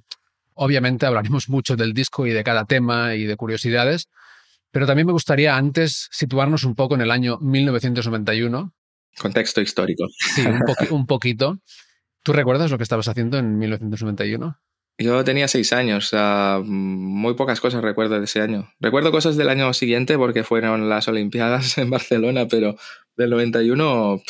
[0.59, 4.09] obviamente hablaremos mucho del disco y de cada tema y de curiosidades,
[4.71, 8.73] pero también me gustaría antes situarnos un poco en el año 1991.
[9.17, 10.07] Contexto histórico.
[10.35, 11.59] Sí, un, un poquito.
[12.23, 14.59] ¿Tú recuerdas lo que estabas haciendo en 1991?
[15.01, 16.13] Yo tenía seis años,
[16.65, 18.69] muy pocas cosas recuerdo de ese año.
[18.81, 22.75] Recuerdo cosas del año siguiente porque fueron las Olimpiadas en Barcelona, pero
[23.15, 24.21] del 91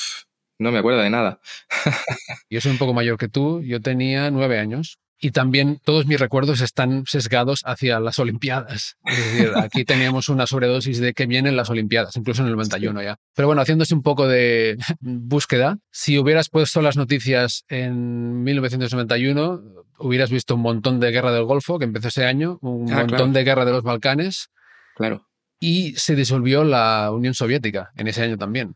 [0.59, 1.39] no me acuerdo de nada.
[2.51, 6.19] yo soy un poco mayor que tú, yo tenía nueve años y también todos mis
[6.19, 8.95] recuerdos están sesgados hacia las Olimpiadas.
[9.05, 13.03] Es decir, aquí teníamos una sobredosis de que vienen las Olimpiadas, incluso en el 91
[13.03, 13.17] ya.
[13.35, 19.61] Pero bueno, haciéndose un poco de búsqueda, si hubieras puesto las noticias en 1991,
[19.99, 23.33] hubieras visto un montón de guerra del Golfo, que empezó ese año, un ah, montón
[23.33, 24.49] de guerra de los Balcanes.
[24.95, 25.25] Claro.
[25.59, 28.75] Y se disolvió la Unión Soviética en ese año también.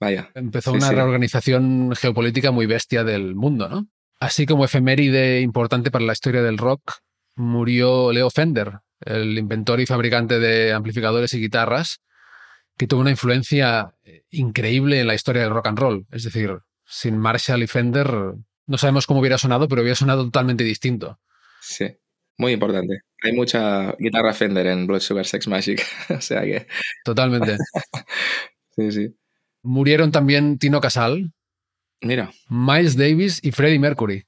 [0.00, 0.30] Vaya.
[0.34, 3.86] Empezó una reorganización geopolítica muy bestia del mundo, ¿no?
[4.18, 6.94] Así como efeméride importante para la historia del rock,
[7.34, 12.00] murió Leo Fender, el inventor y fabricante de amplificadores y guitarras,
[12.76, 16.06] que tuvo una influencia eh, increíble en la historia del rock and roll.
[16.10, 18.34] Es decir, sin Marshall y Fender
[18.66, 21.18] no sabemos cómo hubiera sonado, pero hubiera sonado totalmente distinto.
[21.60, 21.86] Sí,
[22.38, 23.00] muy importante.
[23.22, 26.66] Hay mucha guitarra Fender en Blood Sugar Sex Magic, o sea que...
[27.04, 27.56] Totalmente.
[28.76, 29.16] sí, sí.
[29.62, 31.32] Murieron también Tino Casal,
[32.00, 32.30] Mira.
[32.48, 34.24] Miles Davis y Freddie Mercury.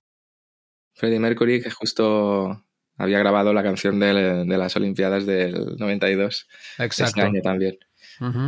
[0.95, 2.65] Freddie Mercury, que justo
[2.97, 6.47] había grabado la canción de, las Olimpiadas del 92.
[6.79, 7.05] Exacto.
[7.05, 7.79] Este año también.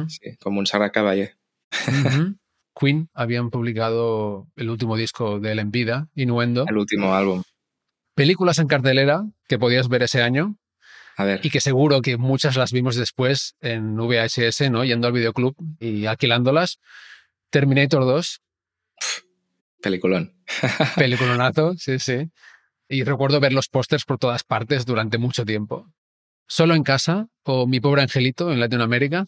[0.09, 1.37] sí, como un Sarah Caballé.
[2.78, 6.64] Queen habían publicado el último disco de él en vida, Innuendo.
[6.68, 7.42] El último álbum.
[8.14, 10.56] Películas en cartelera que podías ver ese año.
[11.16, 11.40] A ver.
[11.44, 14.85] Y que seguro que muchas las vimos después en VHS, ¿no?
[14.85, 16.80] Yendo al videoclub y alquilándolas.
[17.50, 18.40] Terminator 2,
[19.82, 20.34] Peliculón.
[20.96, 22.30] Peliculonazo, sí, sí.
[22.88, 25.86] Y recuerdo ver los pósters por todas partes durante mucho tiempo.
[26.48, 29.26] Solo en casa o Mi pobre angelito en Latinoamérica.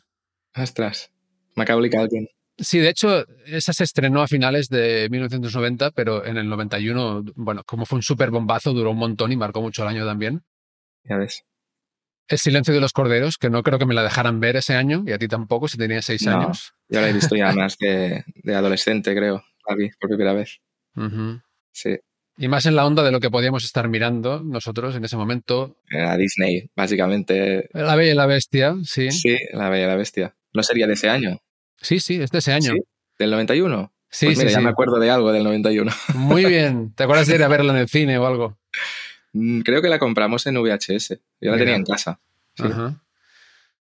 [0.57, 1.11] Ostras,
[1.55, 2.29] Macaulay Culkin.
[2.59, 7.63] Sí, de hecho, esa se estrenó a finales de 1990, pero en el 91, bueno,
[7.65, 10.43] como fue un súper bombazo, duró un montón y marcó mucho el año también.
[11.05, 11.45] Ya ves.
[12.29, 15.03] El silencio de los corderos, que no creo que me la dejaran ver ese año,
[15.07, 16.39] y a ti tampoco, si tenías seis No.
[16.41, 16.75] años.
[16.89, 19.43] Yo la he visto ya más de, de adolescente, creo.
[19.65, 20.61] Por primera vez.
[21.73, 21.97] Sí.
[22.39, 25.77] Y más en la onda de lo que podíamos estar mirando nosotros en ese momento.
[25.91, 27.69] Era Disney, básicamente.
[27.73, 29.11] La Bella y la Bestia, sí.
[29.11, 30.35] Sí, La Bella y la Bestia.
[30.55, 31.39] No sería de ese año.
[31.81, 32.73] Sí, sí, es de ese año.
[32.73, 32.81] ¿Sí?
[33.19, 33.93] ¿Del 91?
[34.09, 34.65] Sí, pues mira, sí, ya sí.
[34.65, 35.91] me acuerdo de algo del 91.
[36.15, 36.93] Muy bien.
[36.95, 38.59] ¿Te acuerdas de ir a verla en el cine o algo?
[39.33, 41.09] Mm, Creo que la compramos en VHS.
[41.41, 41.59] Yo la Mira.
[41.59, 42.21] tenía en casa.
[42.55, 42.65] Sí.
[42.65, 43.02] Ajá.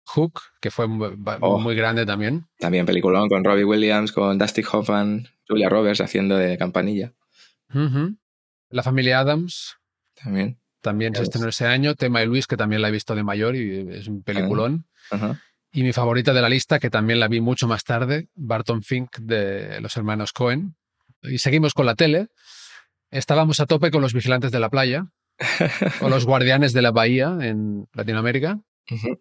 [0.07, 1.09] Hook, que fue muy,
[1.41, 1.59] Oh.
[1.59, 2.47] muy grande también.
[2.59, 7.13] También peliculón con Robbie Williams, con Dusty Hoffman, Julia Roberts haciendo de campanilla.
[8.69, 9.75] La familia Adams
[10.15, 10.59] También.
[10.81, 11.95] también se estrenó ese año.
[11.95, 14.85] Tema y Luis, que también la he visto de mayor y es un peliculón.
[15.71, 19.17] Y mi favorita de la lista, que también la vi mucho más tarde, Barton Fink
[19.19, 20.75] de los hermanos Cohen.
[21.23, 22.27] Y seguimos con la tele.
[23.11, 25.07] Estábamos a tope con los vigilantes de la playa
[26.01, 28.59] o los guardianes de la bahía en Latinoamérica.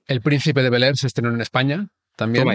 [0.06, 2.46] El príncipe de Bel Air se estrenó en España también.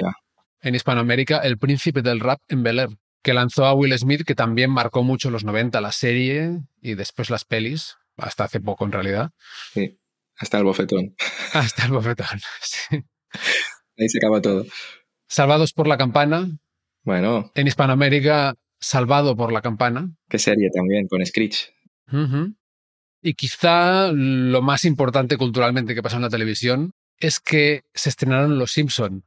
[0.61, 2.89] En Hispanoamérica, El príncipe del rap en Bel Air,
[3.23, 7.29] que lanzó a Will Smith, que también marcó mucho los 90 la serie y después
[7.29, 9.31] las pelis, hasta hace poco en realidad.
[9.73, 9.97] Sí.
[10.37, 11.15] Hasta el bofetón.
[11.53, 12.39] Hasta el bofetón.
[12.61, 13.03] sí.
[13.97, 14.65] Ahí se acaba todo.
[15.27, 16.49] Salvados por la campana,
[17.03, 20.09] Bueno, en Hispanoamérica, Salvado por la campana.
[20.27, 21.71] qué serie también, con Screech.
[23.21, 28.59] Y quizá lo más importante culturalmente que pasó en la televisión es que se estrenaron
[28.59, 29.23] Los Simpson.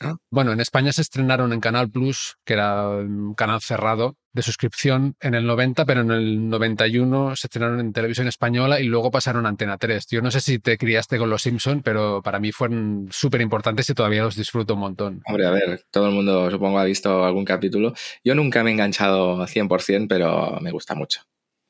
[0.00, 0.16] Ah.
[0.30, 5.16] Bueno, en España se estrenaron en Canal Plus, que era un canal cerrado de suscripción
[5.20, 9.46] en el 90, pero en el 91 se estrenaron en televisión española y luego pasaron
[9.46, 10.06] a Antena 3.
[10.10, 13.88] Yo no sé si te criaste con Los Simpson, pero para mí fueron súper importantes
[13.88, 15.22] y todavía los disfruto un montón.
[15.26, 17.94] Hombre, a ver, todo el mundo supongo ha visto algún capítulo.
[18.22, 21.22] Yo nunca me he enganchado 100%, pero me gusta mucho.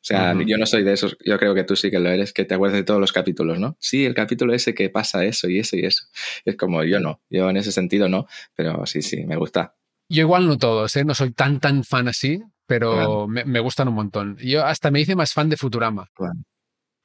[0.07, 0.43] O sea, Ujú.
[0.43, 2.55] yo no soy de esos, yo creo que tú sí que lo eres, que te
[2.55, 3.77] acuerdas de todos los capítulos, ¿no?
[3.81, 6.05] Sí, el capítulo ese que pasa eso y eso y eso.
[6.45, 9.75] Es como yo no, yo en ese sentido no, pero sí, sí, me gusta.
[10.09, 11.05] Yo igual no todos, ¿eh?
[11.05, 13.27] no soy tan tan fan así, pero Claro.
[13.27, 14.37] me, me gustan un montón.
[14.39, 16.07] Yo hasta me hice más fan de Futurama.
[16.15, 16.35] Claro.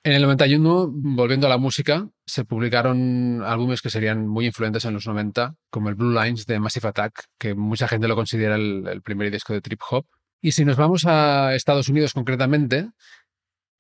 [0.03, 4.93] En el 91, volviendo a la música, se publicaron álbumes que serían muy influyentes en
[4.93, 8.83] los 90, como el Blue Lines de Massive Attack, que mucha gente lo considera el,
[8.87, 10.05] el primer disco de trip hop.
[10.41, 12.89] Y si nos vamos a Estados Unidos concretamente,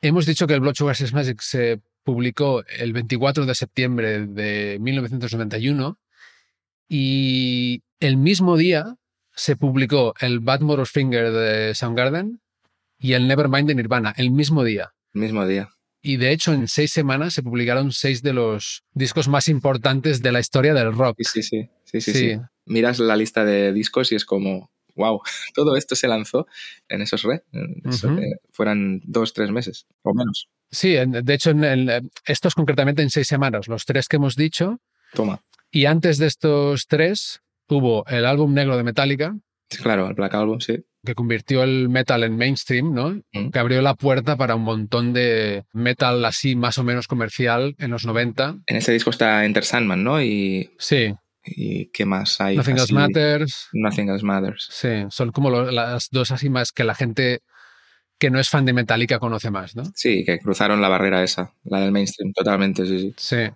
[0.01, 4.77] hemos dicho que el Blood Sugar Sex Magic se publicó el 24 de septiembre de
[4.79, 5.99] 1991
[6.87, 8.95] y el mismo día
[9.33, 12.41] se publicó el Bad Motor Finger de Soundgarden
[12.99, 14.93] y el Nevermind de Nirvana, el mismo día.
[15.13, 15.69] Mismo día.
[16.03, 20.31] Y de hecho, en seis semanas se publicaron seis de los discos más importantes de
[20.31, 21.17] la historia del rock.
[21.19, 22.19] Sí, sí, sí, sí, sí, Sí.
[22.33, 22.39] sí.
[22.65, 25.21] Miras la lista de discos y es como, wow,
[25.53, 26.47] todo esto se lanzó
[26.89, 27.81] en esos red, en
[28.51, 30.47] fueran dos, tres meses o menos.
[30.71, 34.79] Sí, de hecho, en el- estos concretamente en seis semanas, los tres que hemos dicho.
[35.13, 35.41] Toma.
[35.71, 39.35] Y antes de estos tres, hubo el álbum negro de Metallica,
[39.81, 40.83] claro, el Black Album, sí.
[41.05, 43.21] que convirtió el metal en mainstream, ¿no?
[43.33, 43.49] Mm.
[43.51, 47.91] Que abrió la puerta para un montón de metal así más o menos comercial en
[47.91, 48.57] los 90.
[48.67, 50.21] En ese disco está Enter Sandman, ¿no?
[50.21, 52.57] Y, Sí, y ¿qué más hay?
[52.57, 52.93] Nothing Else así?
[52.93, 53.67] Matters.
[53.73, 54.67] Nothing Else Matters.
[54.71, 57.41] Sí, son como lo- las dos así más que la gente
[58.19, 59.83] que no es fan de Metallica conoce más, ¿no?
[59.95, 63.13] Sí, que cruzaron la barrera esa, la del mainstream, totalmente, sí, sí.
[63.17, 63.53] Sí.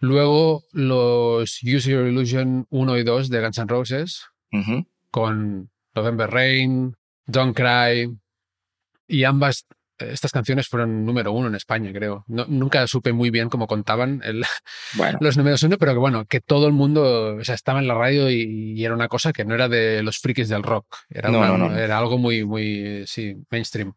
[0.00, 4.22] Luego los Use Your Illusion 1 y 2 de Guns N' Roses
[5.10, 8.16] con November Rain, Don't Cry
[9.06, 9.66] y ambas
[9.98, 12.24] estas canciones fueron número uno en España, creo.
[12.28, 14.44] No- nunca supe muy bien cómo contaban el-
[14.94, 17.88] Bueno, los números uno, pero que bueno, que todo el mundo o sea, estaba en
[17.88, 20.86] la radio y, y era una cosa que no era de los frikis del rock.
[21.10, 21.76] Era, No, una- no, no.
[21.78, 23.94] era algo muy, muy, sí, mainstream.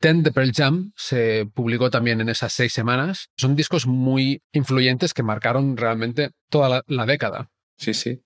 [0.00, 3.30] Ten de Pearl Jam se publicó también en esas seis semanas.
[3.36, 7.50] Son discos muy influyentes que marcaron realmente toda la, la década.
[7.76, 8.22] sí, sí.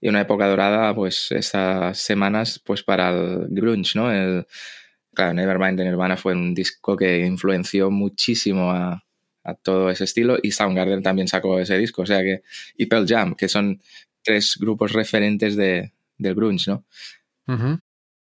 [0.00, 4.08] Y una época dorada, pues esas semanas, pues para el grunge, ¿no?
[4.12, 4.46] El,
[5.14, 9.04] claro, Nevermind de Nirvana fue un disco que influenció muchísimo a,
[9.44, 12.42] a todo ese estilo y Soundgarden también sacó ese disco, o sea que,
[12.76, 13.80] y Pearl Jam, que son
[14.22, 16.84] tres grupos referentes de, del grunge, ¿no?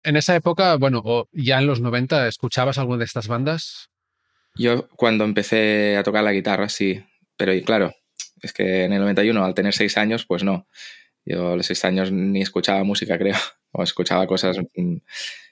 [0.04, 3.90] En esa época, bueno, o ya en los 90, ¿escuchabas alguna de estas bandas?
[4.56, 7.04] Yo cuando empecé a tocar la guitarra, sí,
[7.38, 7.94] pero y claro,
[8.42, 10.68] es que en el 91, al tener seis años, pues no.
[11.26, 13.36] Yo a los seis años ni escuchaba música, creo,
[13.72, 14.98] o escuchaba cosas mm,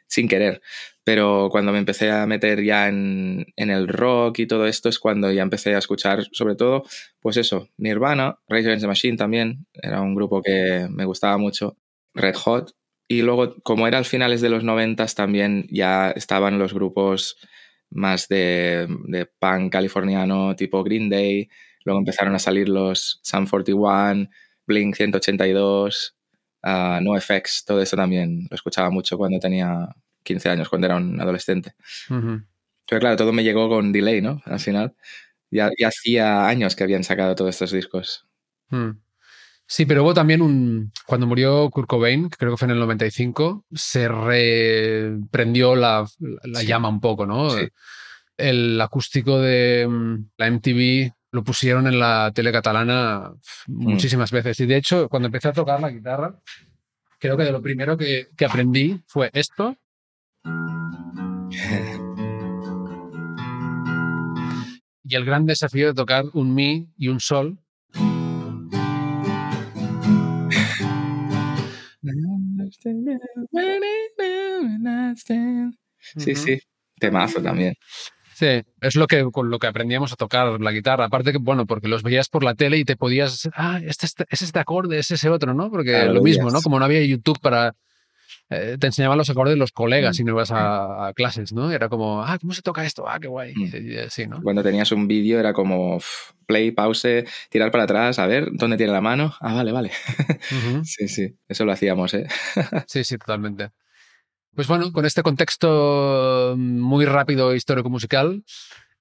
[0.10, 0.62] sin querer.
[1.06, 5.32] Pero cuando me empecé a meter ya en, el rock y todo esto es cuando
[5.32, 6.84] ya empecé a escuchar, sobre todo,
[7.22, 11.78] pues eso, Nirvana, Rage Against the Machine también, era un grupo que me gustaba mucho,
[12.14, 12.74] Red Hot.
[13.08, 17.38] Y luego, como era al finales de los noventas, también ya estaban los grupos
[17.90, 21.50] más de, de punk californiano tipo Green Day,
[21.86, 24.30] Luego empezaron a salir los Sun 41,
[24.68, 26.16] Blink 182,
[26.64, 29.88] uh, NoFX, todo eso también lo escuchaba mucho cuando tenía
[30.24, 31.74] 15 años, cuando era un adolescente.
[32.08, 34.42] Pero claro, todo me llegó con delay, ¿no?
[34.46, 34.96] Al final.
[35.52, 38.28] Ya, hacía años que habían sacado todos estos discos.
[38.70, 38.92] Mm.
[39.66, 40.92] Sí, pero hubo también un.
[41.06, 46.08] Cuando murió Kurt Cobain, que creo que fue en el 95, se reprendió la,
[46.66, 47.50] llama un poco, ¿no?
[48.38, 53.32] El acústico de mm, la MTV lo pusieron en la tele catalana
[53.68, 53.92] mm.
[53.92, 54.60] muchísimas veces.
[54.60, 56.40] Y de hecho, cuando empecé a tocar la guitarra,
[57.20, 59.76] creo que de lo primero que, que aprendí fue esto.
[65.10, 67.58] y el gran desafío de tocar un mi y un sol.
[76.16, 76.60] Sí, sí,
[77.00, 77.74] temazo también.
[78.40, 81.04] Sí, es lo que, con lo que aprendíamos a tocar la guitarra.
[81.04, 84.24] Aparte que, bueno, porque los veías por la tele y te podías, ah, este, este
[84.30, 85.70] es este acorde, es ese otro, ¿no?
[85.70, 86.62] Porque lo mismo, ¿no?
[86.62, 87.76] Como no había YouTube para,
[88.50, 90.18] eh, te enseñaban los acordes de los colegas mm.
[90.18, 91.70] si no ibas a, clases, ¿no?
[91.70, 93.10] Era como, ah, ¿cómo se toca esto?
[93.10, 93.54] Ah, qué guay.
[93.54, 94.30] Mm.
[94.30, 94.42] ¿no?
[94.42, 96.00] Cuando tenías un vídeo era como
[96.46, 99.34] play, pause, tirar para atrás, a ver dónde tiene la mano.
[99.42, 99.92] Ah, vale, vale.
[100.86, 102.26] sí, sí, eso lo hacíamos, ¿eh?
[102.88, 103.72] sí, sí, totalmente.
[104.60, 108.44] Pues bueno, con este contexto muy rápido histórico-musical,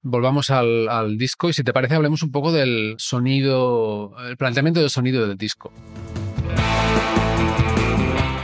[0.01, 4.89] volvamos al, disco y si te parece hablemos un poco del sonido, el planteamiento del
[4.89, 5.73] sonido del disco.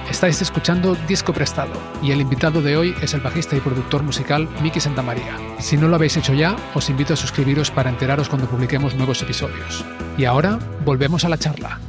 [0.10, 1.72] Estáis escuchando Disco Prestado
[2.04, 5.38] y el invitado de hoy es el bajista y productor musical Miki Santamaría.
[5.60, 9.22] Si no lo habéis hecho ya, os invito a suscribiros para enteraros cuando publiquemos nuevos
[9.22, 9.86] episodios.
[10.18, 11.80] Y ahora, volvemos a la charla.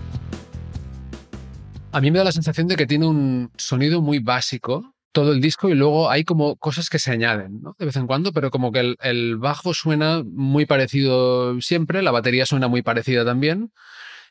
[1.91, 5.41] A mí me da la sensación de que tiene un sonido muy básico todo el
[5.41, 7.75] disco y luego hay como cosas que se añaden ¿no?
[7.79, 12.45] de vez en cuando, pero como que el bajo suena muy parecido siempre, la batería
[12.45, 13.73] suena muy parecida también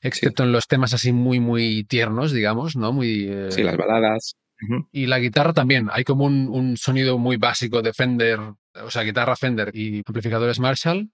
[0.05, 2.93] excepto en los temas así muy, muy tiernos, digamos, ¿no?
[2.93, 4.35] Muy, Sí, las baladas.
[4.91, 9.35] Y la guitarra también, hay como un, sonido muy básico de Fender, o sea, guitarra
[9.35, 11.09] Fender y amplificadores Marshall,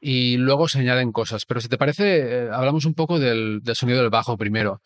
[0.00, 1.44] y luego se añaden cosas.
[1.46, 4.80] Pero si te parece, eh, hablamos un poco del, sonido del bajo primero.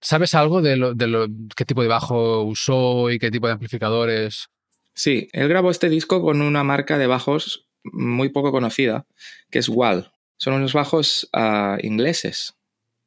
[0.00, 1.26] ¿Sabes algo de, lo, de lo,
[1.56, 4.48] qué tipo de bajo usó y qué tipo de amplificadores?
[4.94, 9.06] Sí, él grabó este disco con una marca de bajos muy poco conocida,
[9.50, 10.12] que es Wall.
[10.36, 12.58] Son unos bajos ah, ingleses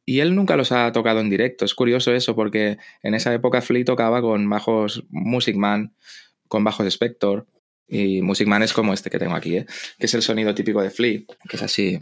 [0.06, 1.66] y él nunca los ha tocado en directo.
[1.66, 5.96] Es curioso eso, porque en esa época Flea tocaba con bajos Music Man,
[6.48, 7.48] con bajos Spector.
[7.88, 9.66] Y Music Man es como este que tengo aquí, ¿eh?
[10.00, 12.00] que es el sonido típico de Flea, que es así.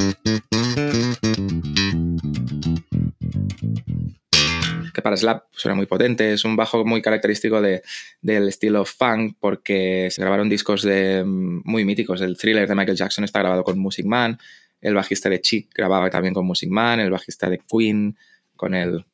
[4.99, 7.83] Que para slap suena muy potente, es un bajo muy característico de,
[8.21, 12.19] del estilo funk, porque se grabaron discos de, mm, muy míticos.
[12.19, 14.37] El thriller de Michael Jackson está grabado con Music Man,
[14.81, 18.17] el bajista de Chic grababa también con Music Man, el bajista de Queen
[18.57, 19.05] con el...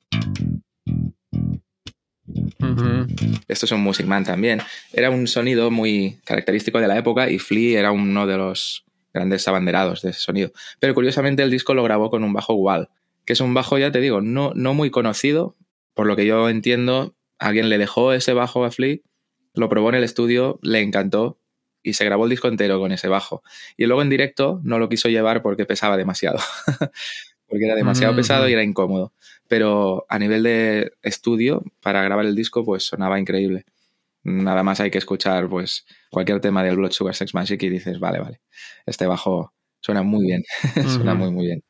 [3.48, 4.60] Esto es un Music Man también.
[4.92, 9.48] Era un sonido muy característico de la época y Flea era uno de los grandes
[9.48, 10.52] abanderados de ese sonido.
[10.80, 12.90] Pero curiosamente el disco lo grabó con un bajo Wall,
[13.26, 15.56] que es un bajo, ya te digo, no, no muy conocido.
[15.96, 18.98] Por lo que yo entiendo, alguien le dejó ese bajo a Flea,
[19.56, 21.40] lo probó en el estudio, le encantó
[21.82, 23.44] y se grabó el disco entero con ese bajo.
[23.78, 26.40] Y luego en directo no lo quiso llevar porque pesaba demasiado,
[27.48, 29.14] porque era demasiado pesado y era incómodo.
[29.48, 33.66] Pero a nivel de estudio, para grabar el disco, pues sonaba increíble.
[34.24, 38.00] Nada más hay que escuchar pues cualquier tema del Blood Sugar Sex Magic y dices,
[38.00, 38.42] vale, vale,
[38.88, 40.44] este bajo suena muy bien,
[40.88, 41.65] suena muy, muy bien.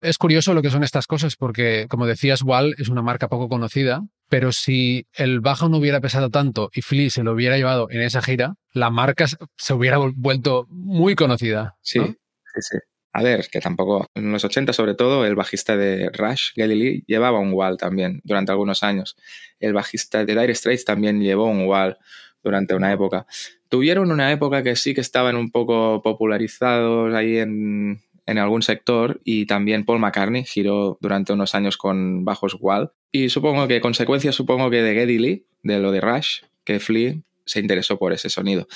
[0.00, 3.48] Es curioso lo que son estas cosas porque, como decías, Wall es una marca poco
[3.48, 7.88] conocida, pero si el bajo no hubiera pesado tanto y Flea se lo hubiera llevado
[7.90, 11.76] en esa gira, la marca se hubiera vuelto muy conocida.
[11.82, 12.78] Sí, sí, sí.
[13.12, 14.06] A ver, que tampoco.
[14.14, 18.20] En los 80, sobre todo, el bajista de Rush, Geddy Lee, llevaba un wall también
[18.22, 19.16] durante algunos años.
[19.58, 21.96] El bajista de Dire Straits también llevó un wall
[22.44, 23.26] durante una época.
[23.68, 29.22] Tuvieron una época que sí que estaban un poco popularizados ahí en, en algún sector
[29.24, 32.92] y también Paul McCartney giró durante unos años con bajos Wall.
[33.10, 37.14] Y supongo que consecuencia, supongo que de Geddy Lee, de lo de Rush, que Flea
[37.46, 38.68] se interesó por ese sonido.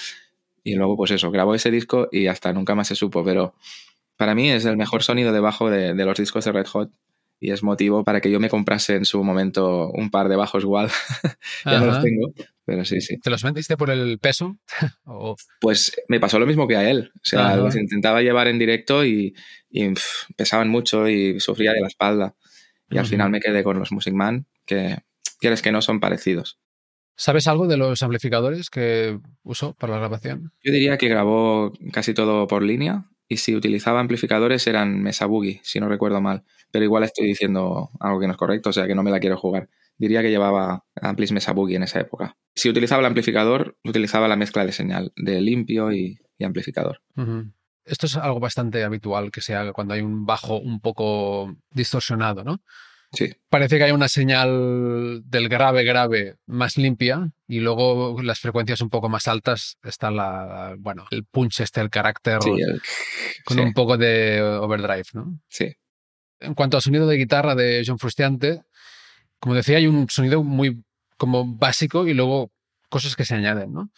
[0.65, 3.55] Y luego, pues eso, grabó ese disco y hasta nunca más se supo, pero
[4.17, 6.91] para mí es el mejor sonido de bajo de, de los discos de Red Hot
[7.39, 10.63] y es motivo para que yo me comprase en su momento un par de bajos
[10.63, 10.89] igual.
[11.67, 12.33] ya no los tengo,
[12.73, 13.19] pero sí, sí.
[13.19, 14.57] ¿Te los vendiste por el peso?
[15.61, 17.13] Pues me pasó lo mismo que a él.
[17.17, 19.35] O sea, los intentaba llevar en directo y,
[20.37, 22.35] pesaban mucho y sufría de la espalda.
[22.89, 24.97] Y al final me quedé con los Music Man, que
[25.39, 26.59] quieres que no son parecidos.
[27.15, 30.53] ¿Sabes algo de los amplificadores que usó para la grabación?
[30.63, 35.61] Yo diría que grabó casi todo por línea y si utilizaba amplificadores eran Mesa Boogie,
[35.63, 36.45] si no recuerdo mal.
[36.71, 39.21] Pero igual estoy diciendo algo que no es correcto, o sea que no me la
[39.21, 39.69] quiero jugar.
[39.99, 42.37] Diría que llevaba amplis Mesa Boogie en esa época.
[42.55, 47.01] Si utilizaba el amplificador, utilizaba la mezcla de señal de limpio y, amplificador.
[47.85, 52.43] Esto es algo bastante habitual que se haga cuando hay un bajo un poco distorsionado,
[52.43, 52.61] ¿no?
[53.13, 53.31] Sí.
[53.51, 58.89] Parece que hay una señal del grave grave más limpia y luego las frecuencias un
[58.89, 62.39] poco más altas está la, bueno, el punch este, el carácter
[63.45, 65.39] con un poco de overdrive, ¿no?
[65.49, 65.75] Sí.
[66.41, 68.63] En cuanto al sonido de guitarra de John Frustiante,
[69.43, 70.85] como decía, hay un sonido muy
[71.17, 72.53] como básico y luego
[72.89, 73.91] cosas que se añaden, ¿no?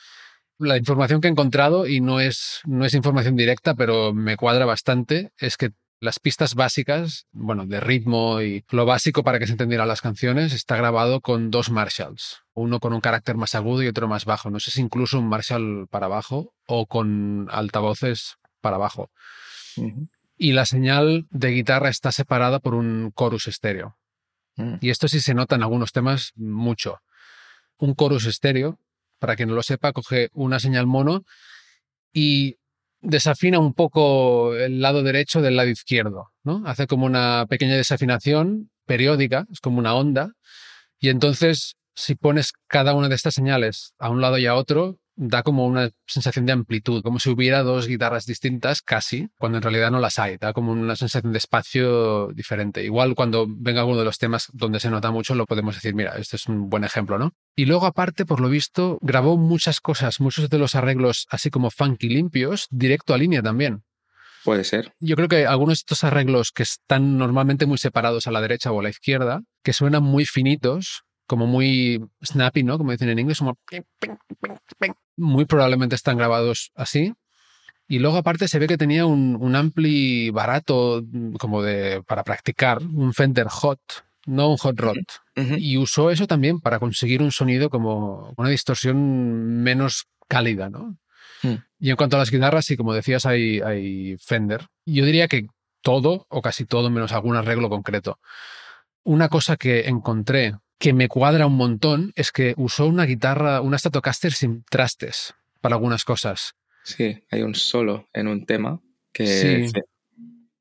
[0.59, 4.65] La información que he encontrado, y no es, no es información directa, pero me cuadra
[4.65, 9.53] bastante, es que las pistas básicas, bueno, de ritmo y lo básico para que se
[9.53, 13.89] entendieran las canciones, está grabado con dos Marshalls, uno con un carácter más agudo y
[13.89, 14.49] otro más bajo.
[14.49, 19.11] No sé si incluso un Marshall para abajo o con altavoces para abajo.
[20.39, 23.99] Y la señal de guitarra está separada por un chorus estéreo.
[24.57, 24.75] Mm.
[24.81, 27.01] Y esto sí se nota en algunos temas mucho.
[27.79, 28.79] Un chorus estéreo,
[29.19, 31.25] para quien no lo sepa, coge una señal mono
[32.13, 32.57] y
[33.01, 36.63] desafina un poco el lado derecho del lado izquierdo, ¿no?
[36.67, 40.33] Hace como una pequeña desafinación periódica, es como una onda,
[40.99, 44.99] y entonces si pones cada una de estas señales a un lado y a otro,
[45.17, 49.63] da como una sensación de amplitud, como si hubiera dos guitarras distintas casi, cuando en
[49.63, 52.85] realidad no las hay, da como una sensación de espacio diferente.
[52.85, 56.17] Igual cuando venga alguno de los temas donde se nota mucho, lo podemos decir, mira,
[56.17, 57.33] este es un buen ejemplo, ¿no?
[57.57, 61.71] Y luego aparte, por lo visto, grabó muchas cosas, muchos de los arreglos así como
[61.71, 63.85] funky limpios, directo a línea también.
[64.45, 64.93] Puede ser.
[65.01, 68.73] Yo creo que algunos de estos arreglos que están normalmente muy separados a la derecha
[68.73, 72.77] o a la izquierda, que suenan muy finitos, como muy snappy, ¿no?
[72.77, 73.57] Como dicen en inglés, como
[75.17, 77.13] muy probablemente están grabados así.
[77.87, 82.25] Y luego aparte se ve que tenía un, un ampli barato mm, como de para
[82.25, 83.81] practicar, un Fender Hot,
[84.27, 84.97] no un Hot Rod.
[85.59, 90.97] Y usó eso también para conseguir un sonido como una distorsión menos cálida, ¿no?
[91.43, 91.55] Mm.
[91.81, 94.67] Y en cuanto a las guitarras, sí, como decías, hay, hay Fender.
[94.87, 95.49] Yo diría que
[95.83, 98.19] todo, o casi todo, menos algún arreglo concreto.
[99.03, 103.79] Una cosa que encontré que me cuadra un montón es que usó una guitarra, una
[103.79, 106.55] Stratocaster sin trastes para algunas cosas.
[106.85, 108.81] Sí, hay un solo en un tema
[109.13, 109.71] que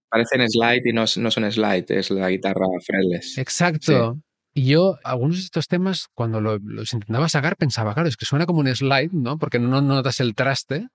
[0.10, 3.38] parecen slide y no, no, son slide, es la guitarra fretless.
[3.38, 4.20] Exacto.
[4.54, 8.46] Y yo, algunos de estos temas, cuando los intentaba sacar, pensaba, claro, es que suena
[8.46, 9.40] como un slide, ¿no?
[9.40, 10.88] Porque no, notas el traste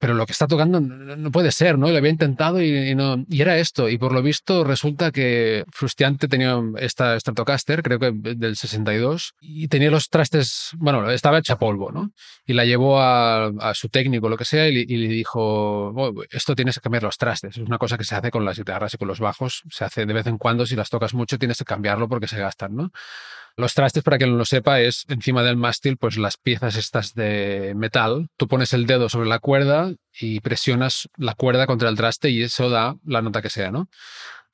[0.00, 1.90] pero lo que está tocando no puede ser, ¿no?
[1.90, 2.96] Lo había intentado y,
[3.38, 3.90] era esto.
[3.90, 9.68] Y por lo visto resulta que Frustiante tenía esta Stratocaster, creo que del 62, y
[9.68, 12.12] tenía los trastes, bueno, estaba hecha polvo, ¿no?
[12.46, 16.76] Y la llevó a, su técnico, lo que sea, y, le dijo, oh, esto tienes
[16.76, 17.58] que cambiar los trastes.
[17.58, 19.64] Es una cosa que se hace con las guitarras y con los bajos.
[19.70, 22.38] Se hace de vez en cuando, si las tocas mucho, tienes que cambiarlo porque se
[22.38, 22.90] gastan, ¿no?
[23.56, 27.14] Los trastes, para quien no lo sepa, es encima del mástil, pues las piezas estas
[27.14, 28.28] de metal.
[28.36, 32.42] Tú pones el dedo sobre la cuerda y presionas la cuerda contra el traste y
[32.42, 33.88] eso da la nota que sea, ¿no?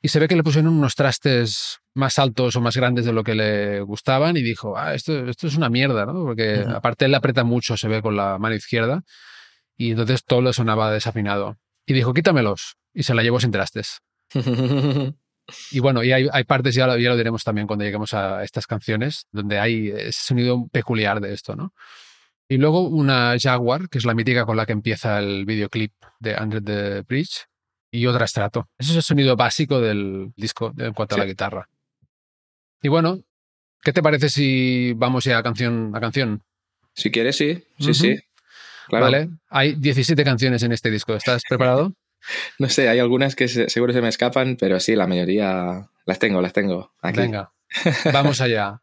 [0.03, 3.25] Y se ve que le pusieron unos trastes más altos o más grandes de lo
[3.25, 6.25] que le gustaban y dijo, ah, esto, esto es una mierda, ¿no?
[6.25, 9.03] Porque aparte él aprieta mucho, se ve con la mano izquierda
[9.77, 11.57] y entonces todo le sonaba desafinado.
[11.87, 12.77] Y dijo, quítamelos.
[12.93, 14.01] Y se la llevó sin trastes.
[15.71, 18.67] Y bueno, y hay, partes, ya lo, ya lo diremos también cuando lleguemos a estas
[18.67, 21.73] canciones, donde hay ese sonido peculiar de esto, ¿no?
[22.49, 26.37] Y luego una Jaguar, que es la mítica con la que empieza el videoclip de
[26.41, 27.47] Under the Bridge,
[27.91, 28.69] y otra Strato.
[28.79, 31.69] Ese es el sonido básico del disco en cuanto a la guitarra.
[32.83, 33.21] Y bueno,
[33.83, 36.43] ¿qué te parece si vamos ya a canción a canción?
[36.95, 37.65] Si quieres, sí.
[37.79, 38.19] Sí, sí.
[38.91, 39.31] Vale.
[39.49, 41.15] Hay 17 canciones en este disco.
[41.15, 41.93] ¿Estás preparado?
[42.59, 46.41] No sé, hay algunas que seguro se me escapan, pero sí, la mayoría las tengo,
[46.41, 47.21] las tengo aquí.
[47.21, 47.53] Venga,
[48.13, 48.81] vamos allá.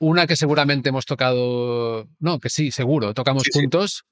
[0.00, 4.04] Una que seguramente hemos tocado, no, que sí, seguro, tocamos juntos,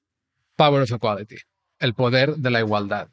[0.55, 1.37] Power of Equality,
[1.79, 3.09] el poder de la igualdad.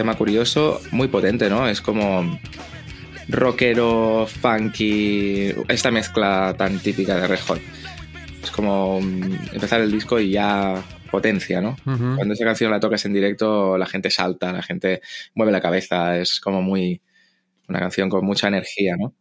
[0.00, 1.68] tema curioso, muy potente, ¿no?
[1.68, 2.40] Es como
[3.28, 7.60] rockero, funky, esta mezcla tan típica de Red Hot.
[8.42, 11.76] Es como mm, empezar el disco y ya potencia, ¿no?
[11.84, 15.02] Cuando esa canción la tocas en directo, la gente salta, la gente
[15.34, 17.02] mueve la cabeza, es como muy
[17.68, 19.12] una canción con mucha energía, ¿no?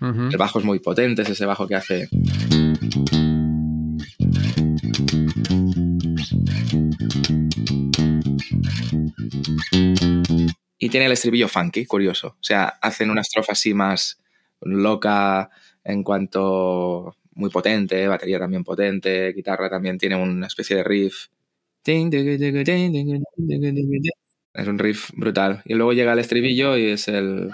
[0.00, 2.08] El bajo es muy potente, es ese bajo que hace
[10.82, 12.26] y tiene el estribillo funky, curioso.
[12.40, 14.20] O sea, hacen una estrofa así más
[14.62, 15.48] loca
[15.84, 21.28] en cuanto muy potente, batería también potente, guitarra también tiene una especie de riff.
[24.54, 25.62] Es un riff brutal.
[25.66, 27.52] Y luego llega el estribillo y es el...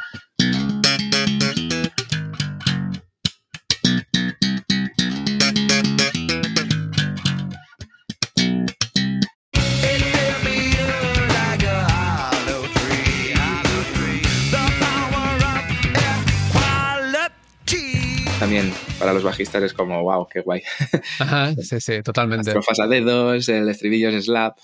[18.49, 20.62] También para los bajistas es como, wow, qué guay.
[21.18, 22.49] Ajá, sí, sí, totalmente.
[22.49, 24.57] Estrofas a dedos, el estribillo es slap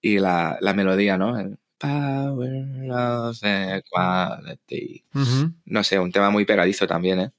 [0.00, 1.36] y la, la melodía, ¿no?
[1.36, 5.02] El power of equality.
[5.64, 7.30] No sé, un tema muy pegadizo también, ¿eh?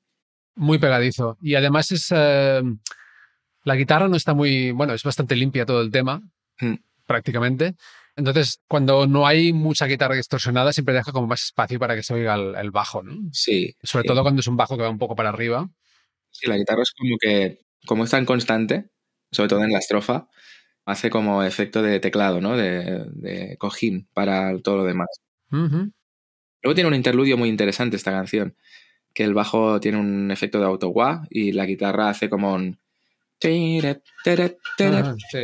[0.56, 1.38] Muy pegadizo.
[1.41, 2.08] Y además es.
[2.14, 2.62] eh,
[3.64, 4.72] la guitarra no está muy.
[4.72, 6.22] Bueno, es bastante limpia todo el tema,
[6.60, 6.74] Mm.
[7.08, 7.76] prácticamente.
[8.18, 12.14] Entonces, cuando no hay mucha guitarra distorsionada, siempre deja como más espacio para que se
[12.14, 13.14] oiga el, el bajo, ¿no?
[13.32, 13.74] Sí.
[13.82, 14.08] Sobre sí.
[14.10, 15.70] todo cuando es un bajo que va un poco para arriba.
[16.34, 18.90] Sí, la guitarra es como que, como es tan constante,
[19.32, 20.28] sobre todo en la estrofa,
[20.86, 22.58] hace como efecto de teclado, ¿no?
[22.58, 25.08] De, de cojín para todo lo demás.
[26.62, 28.56] Luego tiene un interludio muy interesante esta canción,
[29.14, 32.80] que el bajo tiene un efecto de autowah y la guitarra hace como un...
[34.78, 35.40] Sí.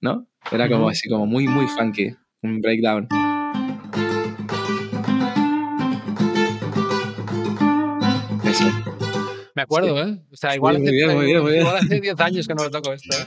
[0.00, 0.26] ¿No?
[0.52, 3.08] Era como así, como muy, muy funky, un breakdown.
[9.56, 10.18] Me acuerdo, ¿eh?
[10.30, 11.66] O sea, igual, muy hace, bien, muy bien, muy bien.
[11.66, 13.16] hace 10 años que no lo toco esto.
[13.16, 13.24] ¿eh?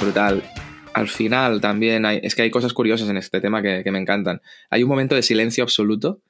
[0.00, 0.42] brutal.
[0.94, 4.00] Al final también hay, es que hay cosas curiosas en este tema que, que me
[4.00, 4.42] encantan.
[4.68, 6.20] Hay un momento de silencio absoluto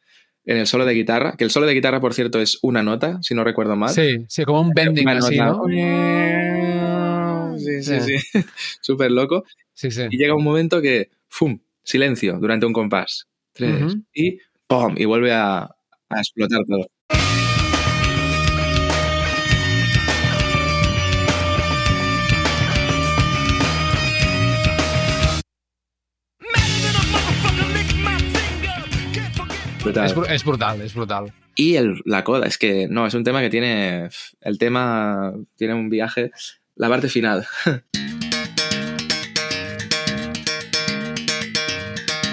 [0.46, 3.18] en el solo de guitarra, que el solo de guitarra, por cierto, es una nota,
[3.22, 3.90] si no recuerdo mal.
[3.90, 5.36] Sí, sí, como un bending así.
[5.38, 5.62] ¿no?
[7.58, 8.18] Sí, sí, Sí.
[8.18, 8.40] sí.
[8.80, 9.44] Súper loco.
[9.72, 10.02] Sí, sí.
[10.10, 11.58] Y llega un momento que, ¡fum!
[11.82, 13.26] Silencio durante un compás.
[13.52, 13.96] Tres.
[14.14, 14.94] Y ¡pum!
[14.96, 16.86] Y vuelve a, a explotar todo.
[29.84, 30.06] Brutal.
[30.06, 31.32] Es, bru- es brutal, es brutal.
[31.56, 34.08] Y el, la coda, es que no, es un tema que tiene.
[34.40, 36.30] El tema tiene un viaje.
[36.74, 37.46] La parte final.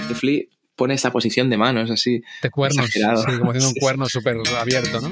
[0.08, 0.44] Que Flea
[0.76, 2.22] pone esa posición de manos así.
[2.42, 3.00] De cuernos, sí,
[3.40, 5.12] como haciendo un cuerno súper abierto, ¿no?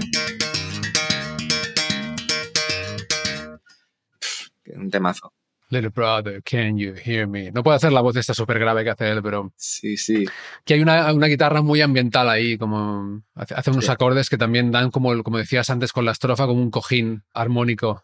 [4.76, 5.32] Un temazo.
[5.72, 7.52] Little brother, can you hear me?
[7.52, 10.26] No puedo hacer la voz esta súper grave que hace él, pero Sí, sí.
[10.66, 13.92] que hay una, una guitarra muy ambiental ahí, como hace, hace unos Sí.
[13.92, 17.22] acordes que también dan como, el- como decías antes con la estrofa, como un cojín
[17.36, 18.04] armónico.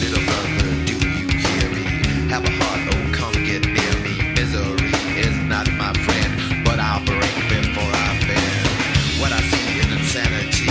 [0.00, 2.34] Little brother, do you hear me?
[2.34, 4.32] Have a heart, oh come get near me.
[4.34, 4.90] Misery
[5.20, 9.20] is not my friend, but I'll break before I bend.
[9.20, 10.66] What I see is insanity.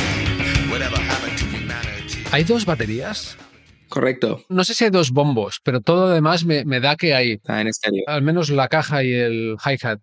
[0.70, 2.24] Whatever happened to humanity?
[2.34, 3.38] Hay dos baterías.
[3.90, 4.44] Correcto.
[4.50, 7.34] No sé si hay dos bombos, pero todo lo demás me, me da que hay
[7.34, 8.04] Está en estéreo.
[8.08, 10.00] al menos la caja y el hi-hat,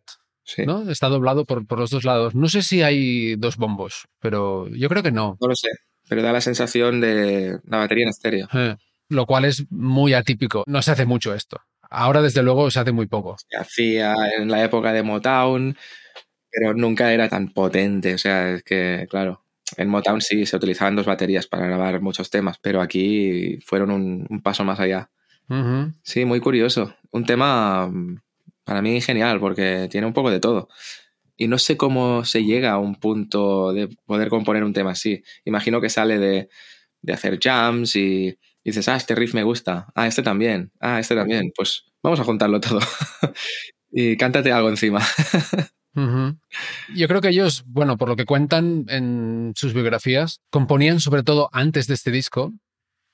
[0.46, 0.66] Sí.
[0.66, 0.90] ¿no?
[0.90, 2.34] Está doblado por, por los dos lados.
[2.34, 5.38] No sé si hay dos bombos, pero yo creo que no.
[5.40, 5.68] No lo sé.
[6.06, 8.48] Pero da la sensación de la batería en estéreo.
[8.52, 8.76] Eh,
[9.08, 10.64] lo cual es muy atípico.
[10.66, 11.60] No se hace mucho esto.
[11.88, 13.36] Ahora, desde luego, se hace muy poco.
[13.48, 15.76] Se hacía en la época de Motown,
[16.50, 18.12] pero nunca era tan potente.
[18.14, 19.43] O sea, es que, claro,
[19.76, 24.26] en Motown sí se utilizaban dos baterías para grabar muchos temas, pero aquí fueron un,
[24.28, 25.10] un paso más allá.
[25.48, 25.92] Ujú.
[26.02, 26.94] Sí, muy curioso.
[27.10, 28.20] Un tema mm,
[28.64, 30.68] para mí genial porque tiene un poco de todo.
[31.36, 35.22] Y no sé cómo se llega a un punto de poder componer un tema así.
[35.44, 36.48] Imagino que sale de,
[37.02, 41.14] de hacer jams y dices, ah, este riff me gusta, ah, este también, ah, este
[41.14, 41.52] también.
[41.54, 42.80] Pues vamos a juntarlo todo.
[43.90, 45.00] y cántate algo encima.
[45.94, 51.48] Yo creo que ellos, bueno, por lo que cuentan en sus biografías, componían sobre todo
[51.52, 52.52] antes de este disco,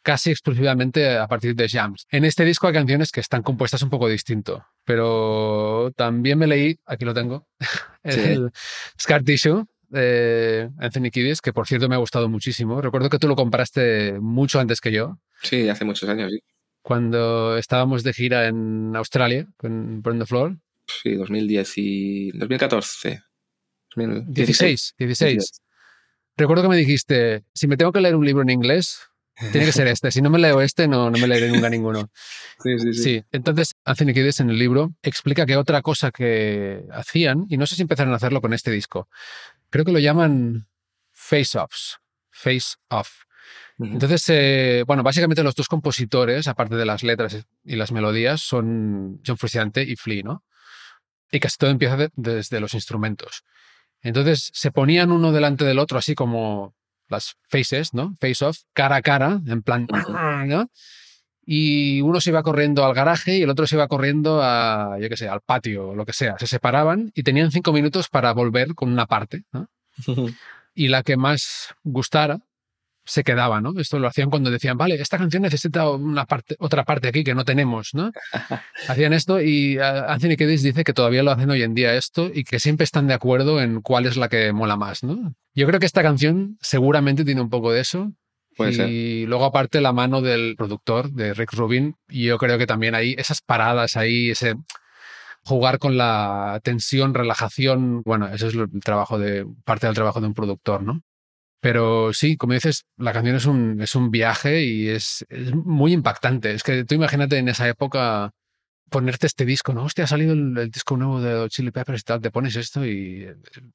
[0.02, 2.06] casi exclusivamente a partir de jams.
[2.10, 6.78] En este disco hay canciones que están compuestas un poco distinto, pero también me leí,
[6.86, 7.46] aquí lo tengo,
[8.04, 8.20] Sí.
[8.20, 8.50] el
[8.98, 12.80] Scar Tissue de Anthony Kiedis, que por cierto me ha gustado muchísimo.
[12.80, 16.40] Recuerdo que tú lo compraste mucho antes que yo, sí, hace muchos años, sí.
[16.82, 20.56] cuando estábamos de gira en Australia con the Floor.
[21.02, 23.22] Sí, 2010 y 2014.
[23.96, 24.94] 2016.
[24.98, 25.62] 16, 16.
[26.36, 29.10] Recuerdo que me dijiste, si me tengo que leer un libro en inglés,
[29.52, 30.10] tiene que ser este.
[30.10, 32.10] Si no me leo este, no, no me leeré nunca ninguno.
[32.62, 33.02] Sí, sí, sí.
[33.02, 37.74] Sí, entonces Anthony en el libro explica que otra cosa que hacían, y no sé
[37.74, 39.08] si empezaron a hacerlo con este disco,
[39.70, 40.68] creo que lo llaman
[41.10, 43.24] face-offs, face-off.
[43.78, 49.22] Entonces, eh, bueno, básicamente los dos compositores, aparte de las letras y las melodías, son
[49.26, 50.44] John Frusciante y Flea, ¿no?
[51.30, 53.42] Y casi todo empieza de- desde los instrumentos.
[54.02, 56.74] Entonces se ponían uno delante del otro, así como
[57.08, 58.14] las faces, ¿no?
[58.20, 59.86] Face off, cara a cara, en plan,
[60.46, 60.70] ¿no?
[61.44, 65.08] Y uno se iba corriendo al garaje y el otro se iba corriendo a, yo
[65.08, 66.36] qué sé, al patio o lo que sea.
[66.38, 69.68] Se separaban y tenían cinco minutos para volver con una parte, ¿no?
[70.74, 72.40] y la que más gustara
[73.04, 73.72] se quedaba, ¿no?
[73.78, 77.34] Esto lo hacían cuando decían, vale, esta canción necesita una parte, otra parte aquí que
[77.34, 78.12] no tenemos, ¿no?
[78.88, 82.30] Hacían esto y ah, Anthony Kiedis dice que todavía lo hacen hoy en día esto
[82.32, 85.34] y que siempre están de acuerdo en cuál es la que mola más, ¿no?
[85.54, 88.12] Yo creo que esta canción seguramente tiene un poco de eso.
[88.56, 89.28] Puede y ser.
[89.28, 93.14] luego aparte la mano del productor, de Rick Rubin, y yo creo que también ahí
[93.16, 94.54] esas paradas ahí, ese
[95.44, 100.26] jugar con la tensión, relajación, bueno, eso es el trabajo de parte del trabajo de
[100.26, 101.00] un productor, ¿no?
[101.60, 105.92] Pero sí, como dices, la canción es un, es un viaje y es, es muy
[105.92, 106.52] impactante.
[106.52, 108.32] Es que tú imagínate en esa época
[108.90, 109.84] ponerte este disco, ¿no?
[109.84, 112.84] Hostia, ha salido el, el disco nuevo de Chili Peppers y tal, te pones esto
[112.84, 113.34] y eh,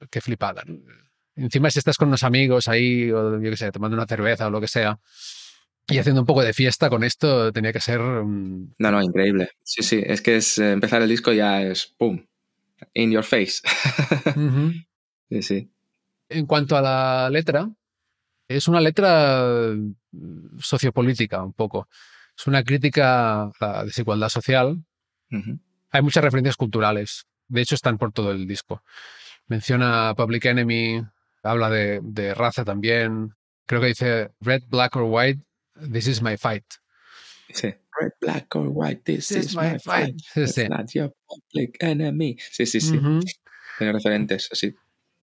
[0.09, 0.63] qué flipada.
[0.65, 0.77] ¿no?
[1.35, 4.49] Encima si estás con unos amigos ahí, o yo qué sé, tomando una cerveza o
[4.49, 4.99] lo que sea,
[5.87, 7.99] y haciendo un poco de fiesta con esto, tenía que ser...
[7.99, 9.49] mm, No, no, increíble.
[9.63, 12.25] Sí, sí, es que es eh, empezar el disco ya es ¡pum!
[12.93, 13.61] In your face.
[15.29, 15.71] sí, sí.
[16.29, 17.69] En cuanto a la letra,
[18.47, 19.73] es una letra
[20.11, 21.87] mm, sociopolítica un poco.
[22.37, 24.83] Es una crítica a la desigualdad social.
[25.91, 27.25] Hay muchas referencias culturales.
[27.47, 28.83] De hecho, están por todo el disco.
[29.47, 31.03] Menciona Public Enemy,
[31.43, 33.35] habla de, de raza también.
[33.65, 35.41] Creo que dice Red, Black or White,
[35.75, 36.65] This is my fight.
[37.53, 37.73] Sí.
[37.99, 40.15] Red, black or white, this, is, my fight.
[40.33, 40.67] Sí, It's sí.
[40.69, 42.37] not your public enemy.
[42.51, 42.97] Sí, sí, sí.
[42.97, 43.21] Ujú.
[43.77, 44.73] Tiene referentes, así.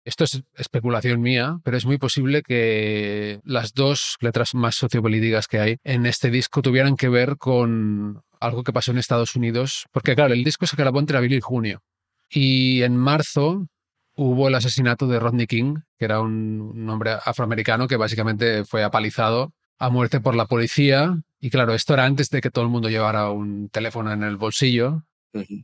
[0.04, 5.60] Esto es especulación mía, pero es muy posible que las dos letras más sociopolíticas que
[5.60, 9.86] hay en este disco tuvieran que ver con algo que pasó en Estados Unidos.
[9.92, 11.80] Porque, claro, el disco se grabó entre abril y junio.
[12.28, 13.66] Y en marzo
[14.14, 19.52] hubo el asesinato de Rodney King, que era un, hombre afroamericano que básicamente fue apalizado
[19.78, 21.18] a muerte por la policía.
[21.40, 24.36] Y claro, esto era antes de que todo el mundo llevara un teléfono en el
[24.36, 25.02] bolsillo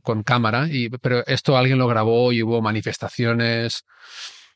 [0.03, 3.85] Con cámara, y, pero esto alguien lo grabó y hubo manifestaciones.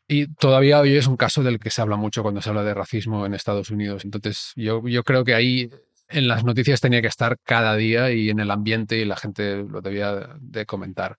[0.07, 2.73] Y todavía hoy es un caso del que se habla mucho cuando se habla de
[2.73, 4.05] racismo en Estados Unidos.
[4.05, 5.69] Entonces, yo, yo creo que ahí
[6.09, 9.63] en las noticias tenía que estar cada día y en el ambiente y la gente
[9.63, 11.17] lo debía de comentar.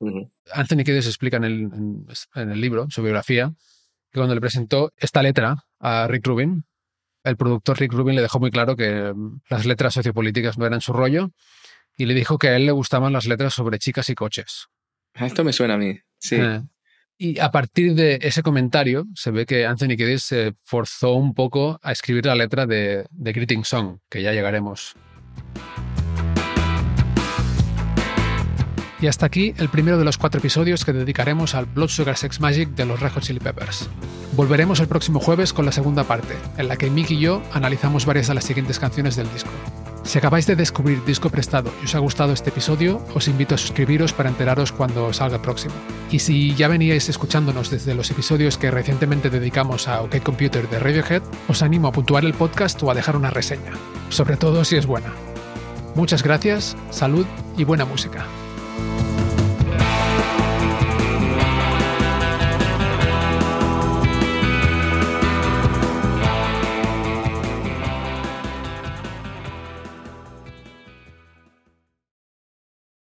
[0.00, 0.30] Ujú.
[0.52, 3.52] Anthony Kiedis explica en el, en, en el libro, su biografía,
[4.10, 6.64] que cuando le presentó esta letra a Rick Rubin,
[7.24, 10.80] el productor Rick Rubin le dejó muy claro que mm, las letras sociopolíticas no eran
[10.80, 11.30] su rollo
[11.98, 14.68] y le dijo que a él le gustaban las letras sobre chicas y coches.
[15.14, 15.98] Ah, Esto me suena a mí.
[16.18, 16.36] Sí.
[16.36, 16.62] Eh,
[17.18, 21.80] Y a partir de ese comentario se ve que Anthony Kiedis se forzó un poco
[21.82, 24.94] a escribir la letra de, de Greeting Song, que ya llegaremos.
[29.00, 32.40] Y hasta aquí el primero de los cuatro episodios que dedicaremos al Blood Sugar Sex
[32.40, 33.88] Magic de los Red Hot Chili Peppers.
[34.34, 38.06] Volveremos el próximo jueves con la segunda parte, en la que Mick y yo analizamos
[38.06, 39.50] varias de las siguientes canciones del disco.
[40.08, 43.58] Si acabáis de descubrir Disco Prestado y os ha gustado este episodio, os invito a
[43.58, 45.74] suscribiros para enteraros cuando salga el próximo.
[46.10, 50.78] Y si ya veníais escuchándonos desde los episodios que recientemente dedicamos a OK Computer de
[50.78, 53.72] Radiohead, os animo a puntuar el podcast o a dejar una reseña,
[54.08, 55.12] sobre todo si es buena.
[55.94, 57.26] Muchas gracias, salud
[57.58, 58.24] y buena música.